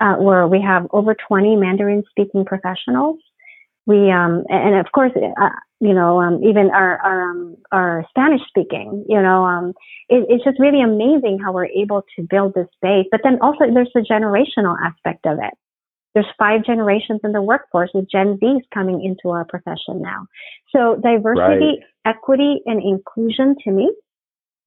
[0.00, 3.18] uh, where we have over 20 Mandarin speaking professionals.
[3.86, 5.48] We, um, and of course, uh,
[5.80, 9.74] you know, um, even our, our, um, our Spanish speaking, you know, um,
[10.08, 13.06] it, it's just really amazing how we're able to build this base.
[13.10, 15.52] But then also there's the generational aspect of it.
[16.14, 20.26] There's five generations in the workforce with Gen Zs coming into our profession now.
[20.70, 22.14] So diversity, right.
[22.14, 23.92] equity, and inclusion to me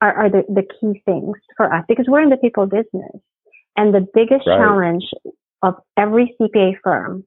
[0.01, 3.21] are, are the, the key things for us because we're in the people business.
[3.77, 4.57] And the biggest right.
[4.57, 5.05] challenge
[5.61, 7.23] of every CPA firm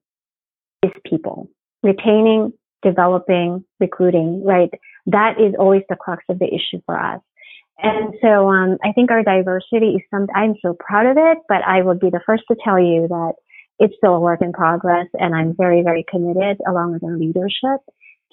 [0.82, 1.48] is people,
[1.82, 4.70] retaining, developing, recruiting, right?
[5.06, 7.20] That is always the crux of the issue for us.
[7.82, 11.62] And so, um, I think our diversity is something I'm so proud of it, but
[11.66, 13.32] I would be the first to tell you that
[13.78, 17.80] it's still a work in progress and I'm very, very committed along with our leadership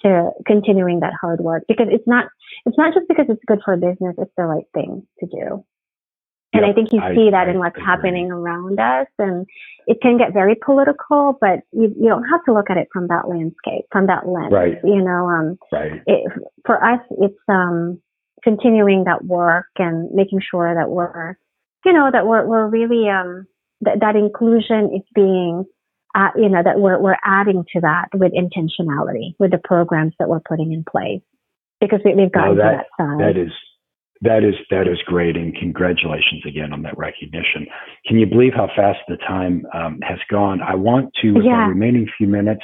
[0.02, 2.26] to continuing that hard work because it's not,
[2.66, 5.64] it's not just because it's good for business, it's the right thing to do.
[6.54, 9.06] And yep, I think you see I, that I, in what's happening around us.
[9.18, 9.46] And
[9.86, 13.08] it can get very political, but you, you don't have to look at it from
[13.08, 14.52] that landscape, from that lens.
[14.52, 14.78] Right.
[14.82, 16.00] You know, um, right.
[16.06, 16.32] It,
[16.64, 18.00] for us, it's, um,
[18.44, 21.36] continuing that work and making sure that we're,
[21.84, 23.46] you know, that we're, we're really, um,
[23.80, 25.64] that, that inclusion is being,
[26.14, 30.28] uh, you know, that we're, we're adding to that with intentionality with the programs that
[30.28, 31.20] we're putting in place
[31.80, 33.20] because we, have gotten no, that, to that side.
[33.20, 33.52] That is,
[34.22, 37.66] that is that is great, and congratulations again on that recognition.
[38.06, 40.60] Can you believe how fast the time um, has gone?
[40.60, 41.66] I want to, with yeah.
[41.66, 42.62] the remaining few minutes,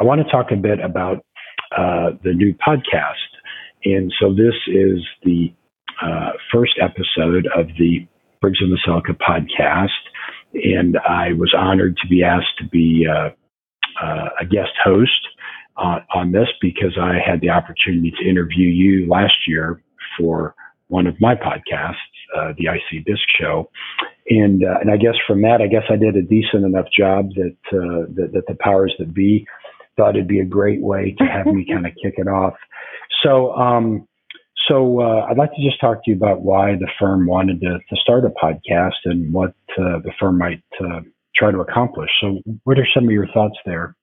[0.00, 1.18] I want to talk a bit about
[1.76, 3.12] uh, the new podcast.
[3.84, 5.52] And so this is the
[6.02, 8.06] uh, first episode of the
[8.40, 9.88] Briggs and Veselka podcast,
[10.54, 13.30] and I was honored to be asked to be uh,
[14.02, 15.10] uh a guest host
[15.76, 19.82] on this because I had the opportunity to interview you last year
[20.16, 20.54] for
[20.88, 21.94] one of my podcasts,
[22.36, 23.70] uh, the IC Disc Show,
[24.28, 27.30] and uh, and I guess from that, I guess I did a decent enough job
[27.34, 29.46] that uh, that, that the powers that be
[29.96, 32.54] thought it'd be a great way to have me kind of kick it off.
[33.22, 34.06] So um,
[34.68, 37.78] So uh, I'd like to just talk to you about why the firm wanted to,
[37.78, 41.00] to start a podcast and what uh, the firm might uh,
[41.36, 42.10] try to accomplish.
[42.20, 43.94] So, what are some of your thoughts there?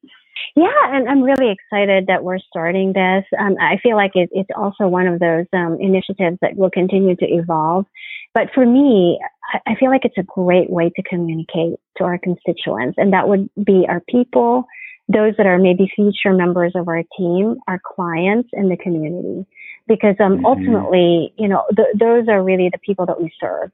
[0.56, 3.24] Yeah, and I'm really excited that we're starting this.
[3.40, 7.16] Um, I feel like it, it's also one of those um, initiatives that will continue
[7.16, 7.86] to evolve.
[8.34, 9.20] But for me,
[9.54, 13.28] I, I feel like it's a great way to communicate to our constituents, and that
[13.28, 14.66] would be our people,
[15.08, 19.46] those that are maybe future members of our team, our clients, and the community.
[19.88, 20.46] Because um, mm-hmm.
[20.46, 23.72] ultimately, you know, th- those are really the people that we serve.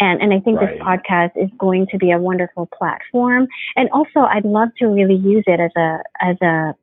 [0.00, 0.72] And, and I think right.
[0.72, 3.46] this podcast is going to be a wonderful platform.
[3.76, 6.74] And also, I'd love to really use it as a, as a,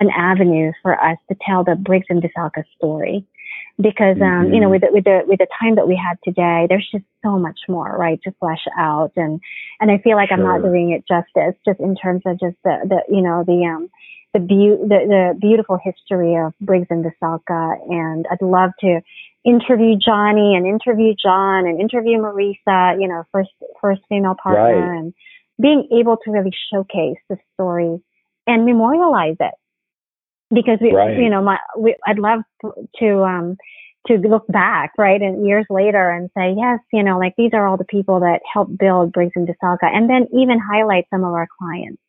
[0.00, 3.24] an avenue for us to tell the Briggs and Veselka story.
[3.78, 4.54] Because, um, mm-hmm.
[4.54, 4.72] you know, mm-hmm.
[4.72, 7.58] with the, with the, with the time that we had today, there's just so much
[7.68, 9.12] more, right, to flesh out.
[9.16, 9.40] And,
[9.80, 10.38] and I feel like sure.
[10.38, 13.64] I'm not doing it justice just in terms of just the, the, you know, the,
[13.66, 13.90] um,
[14.34, 17.76] the, be- the, the beautiful history of Briggs and Veselka.
[17.90, 19.00] And I'd love to
[19.44, 24.98] interview Johnny and interview John and interview Marisa, you know, first first female partner, right.
[24.98, 25.14] and
[25.60, 28.02] being able to really showcase the story
[28.46, 29.54] and memorialize it
[30.52, 31.18] because we, right.
[31.18, 32.40] you know, my we, I'd love
[32.98, 33.56] to um
[34.08, 37.66] to look back, right, and years later and say, yes, you know, like these are
[37.66, 41.32] all the people that helped build Briggs and Veselka, and then even highlight some of
[41.32, 42.02] our clients,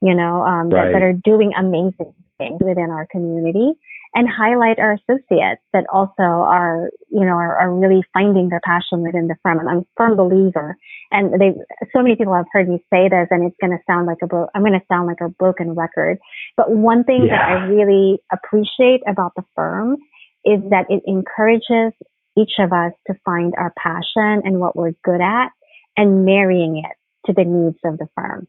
[0.00, 0.86] you know, um, right.
[0.86, 3.72] that, that are doing amazing things within our community
[4.14, 9.02] and highlight our associates that also are, you know, are, are really finding their passion
[9.02, 9.58] within the firm.
[9.58, 10.76] And I'm a firm believer.
[11.10, 11.52] And they,
[11.94, 14.26] so many people have heard me say this and it's going to sound like a,
[14.26, 16.18] bro- I'm going to sound like a broken record.
[16.56, 17.38] But one thing yeah.
[17.38, 19.96] that I really appreciate about the firm
[20.44, 21.92] is that it encourages
[22.38, 25.48] each of us to find our passion and what we're good at
[25.96, 26.96] and marrying it
[27.26, 28.46] to the needs of the firm.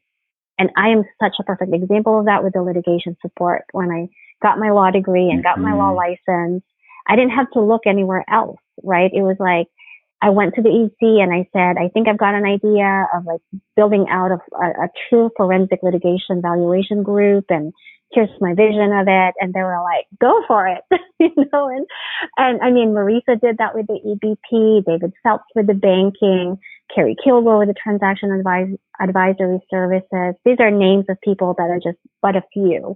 [0.57, 4.07] And I am such a perfect example of that with the litigation support when I
[4.41, 6.37] got my law degree and got my law mm-hmm.
[6.37, 6.63] license.
[7.07, 9.11] I didn't have to look anywhere else, right?
[9.13, 9.67] It was like,
[10.21, 13.25] I went to the EC and I said, I think I've got an idea of
[13.25, 13.41] like
[13.75, 17.73] building out a, a, a true forensic litigation valuation group and
[18.11, 19.33] here's my vision of it.
[19.39, 20.81] And they were like, go for it,
[21.19, 21.85] you know, and,
[22.37, 26.57] and I mean, Marisa did that with the EBP, David Phelps with the banking,
[26.93, 30.35] Carrie Kilgore with the transaction advis- advisory services.
[30.45, 32.95] These are names of people that are just but a few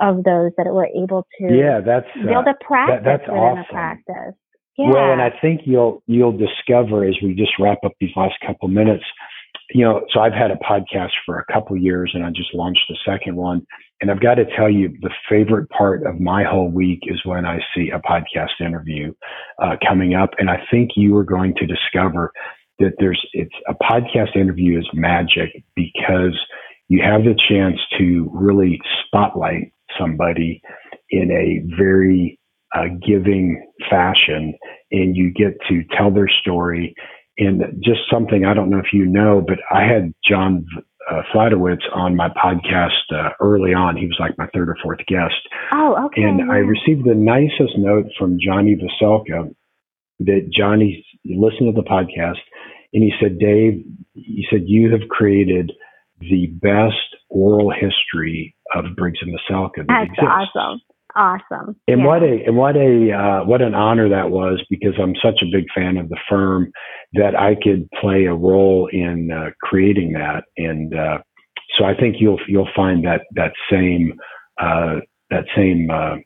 [0.00, 3.42] of those that were able to yeah, that's, build uh, a practice that, that's within
[3.42, 3.64] awesome.
[3.70, 4.34] a practice.
[4.78, 4.90] Yeah.
[4.90, 8.68] Well, and I think you'll you'll discover as we just wrap up these last couple
[8.68, 9.04] minutes,
[9.70, 12.84] you know, so I've had a podcast for a couple years and I just launched
[12.88, 13.66] the second one.
[14.00, 17.46] And I've got to tell you, the favorite part of my whole week is when
[17.46, 19.14] I see a podcast interview
[19.62, 20.30] uh, coming up.
[20.38, 22.30] And I think you are going to discover
[22.78, 26.38] that there's, it's a podcast interview is magic because
[26.88, 30.60] you have the chance to really spotlight somebody
[31.10, 32.38] in a very
[32.74, 34.54] uh, giving fashion
[34.90, 36.94] and you get to tell their story
[37.38, 40.64] and just something I don't know if you know, but I had John
[41.10, 43.96] uh, Fladowitz on my podcast uh, early on.
[43.96, 45.34] He was like my third or fourth guest.
[45.72, 46.22] Oh, okay.
[46.22, 49.54] And I received the nicest note from Johnny Veselka
[50.20, 52.40] that Johnny listened to the podcast
[52.92, 53.84] and he said, Dave,
[54.14, 55.70] he said, you have created
[56.20, 56.96] the best
[57.28, 60.50] oral history of Briggs and Veselka that That's exists.
[60.54, 60.80] awesome.
[61.14, 61.76] Awesome.
[61.88, 62.06] And yeah.
[62.06, 65.50] what a and what a uh, what an honor that was because I'm such a
[65.50, 66.70] big fan of the firm
[67.14, 71.18] that I could play a role in uh, creating that, and uh,
[71.78, 74.12] so I think you'll you'll find that that same
[74.60, 74.96] uh,
[75.30, 76.16] that same uh,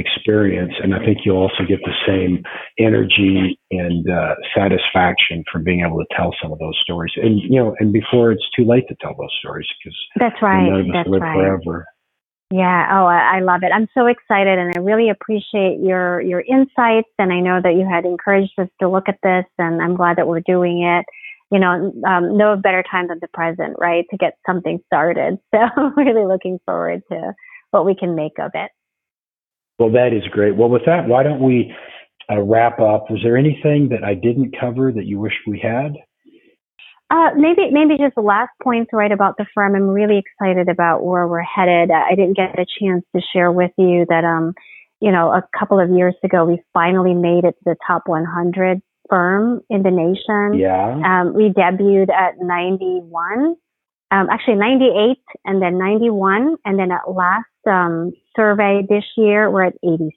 [0.00, 2.42] experience, and I think you'll also get the same
[2.78, 7.60] energy and uh, satisfaction from being able to tell some of those stories, and you
[7.60, 10.68] know, and before it's too late to tell those stories because that's right.
[10.68, 11.36] None of us that's live right.
[11.36, 11.86] forever.
[12.52, 12.88] Yeah.
[12.90, 13.70] Oh, I, I love it.
[13.72, 17.08] I'm so excited, and I really appreciate your your insights.
[17.18, 20.16] And I know that you had encouraged us to look at this, and I'm glad
[20.16, 21.04] that we're doing it.
[21.52, 25.38] You know, um, no better time than the present, right, to get something started.
[25.54, 27.34] So really looking forward to
[27.70, 28.70] what we can make of it.
[29.80, 30.54] Well, that is great.
[30.54, 31.74] Well, with that, why don't we
[32.30, 33.10] uh, wrap up?
[33.10, 35.94] Was there anything that I didn't cover that you wish we had?
[37.10, 39.74] Uh, maybe, maybe just the last points right about the firm.
[39.74, 41.90] I'm really excited about where we're headed.
[41.90, 44.52] I didn't get a chance to share with you that, um,
[45.00, 48.82] you know, a couple of years ago, we finally made it to the top 100
[49.08, 50.60] firm in the nation.
[50.60, 51.00] Yeah.
[51.04, 53.56] Um, we debuted at 91,
[54.10, 55.16] um, actually 98
[55.46, 56.56] and then 91.
[56.66, 60.12] And then at last, um, survey this year, we're at 86.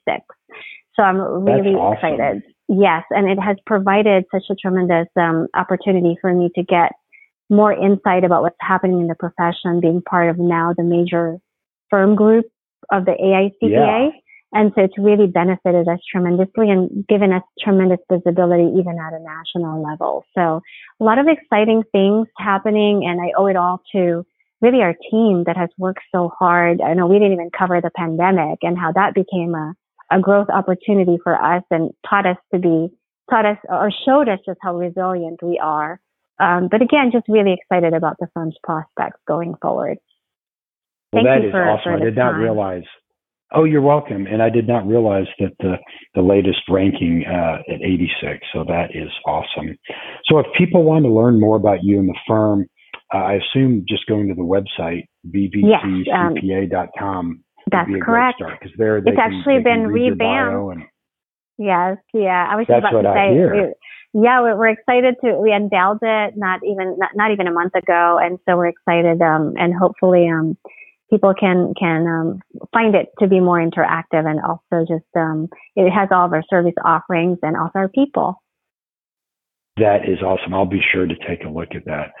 [0.96, 2.14] So I'm really awesome.
[2.14, 2.42] excited.
[2.68, 6.92] Yes, and it has provided such a tremendous um, opportunity for me to get
[7.50, 11.36] more insight about what's happening in the profession, being part of now the major
[11.90, 12.46] firm group
[12.90, 13.70] of the AICPA.
[13.70, 14.08] Yeah.
[14.52, 19.18] And so it's really benefited us tremendously and given us tremendous visibility even at a
[19.18, 20.24] national level.
[20.34, 20.60] So
[21.00, 24.24] a lot of exciting things happening and I owe it all to
[24.64, 26.80] really our team that has worked so hard.
[26.80, 29.74] I know we didn't even cover the pandemic and how that became a,
[30.10, 32.88] a growth opportunity for us and taught us to be,
[33.28, 36.00] taught us or showed us just how resilient we are.
[36.40, 39.98] Um, but again, just really excited about the firm's prospects going forward.
[41.12, 41.82] Well, Thank that is for, awesome.
[41.84, 42.40] For I did not time.
[42.40, 42.84] realize
[43.54, 44.26] Oh, you're welcome.
[44.26, 45.76] And I did not realize that the,
[46.14, 48.44] the latest ranking uh, at 86.
[48.52, 49.78] So that is awesome.
[50.28, 52.66] So if people want to learn more about you and the firm,
[53.14, 57.16] uh, I assume just going to the website, bvccpa.com.
[57.16, 58.38] Um, that's correct.
[58.38, 60.82] Because there it's actually been revamped.
[61.56, 62.48] yes, yeah.
[62.50, 63.30] I was just about to say,
[64.12, 67.74] we, yeah, we're excited to we unveiled it not even not, not even a month
[67.74, 70.56] ago, and so we're excited um, and hopefully um,
[71.10, 72.40] people can can um,
[72.72, 76.44] find it to be more interactive and also just um, it has all of our
[76.50, 78.42] service offerings and also our people.
[79.76, 80.54] That is awesome.
[80.54, 82.12] I'll be sure to take a look at that.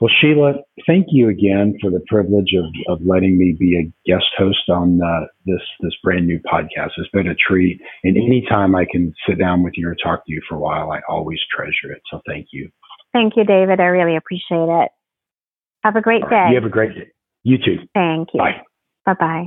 [0.00, 0.54] Well, Sheila,
[0.86, 4.98] thank you again for the privilege of, of letting me be a guest host on
[5.02, 6.92] uh, this this brand new podcast.
[6.96, 10.32] It's been a treat, and anytime I can sit down with you or talk to
[10.32, 12.00] you for a while, I always treasure it.
[12.10, 12.70] So thank you.
[13.12, 13.78] Thank you, David.
[13.78, 14.90] I really appreciate it.
[15.84, 16.46] Have a great day.
[16.48, 17.10] You have a great day.
[17.42, 17.86] You too.
[17.92, 18.38] Thank you.
[18.38, 18.62] Bye.
[19.04, 19.46] Bye bye.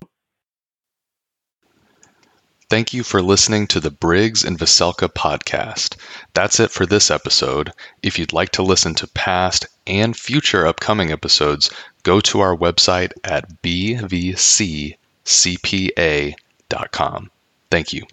[2.74, 5.96] Thank you for listening to the Briggs and Veselka podcast.
[6.34, 7.72] That's it for this episode.
[8.02, 11.70] If you'd like to listen to past and future upcoming episodes,
[12.02, 14.90] go to our website at bvccpa.com.
[17.70, 18.08] Thank you.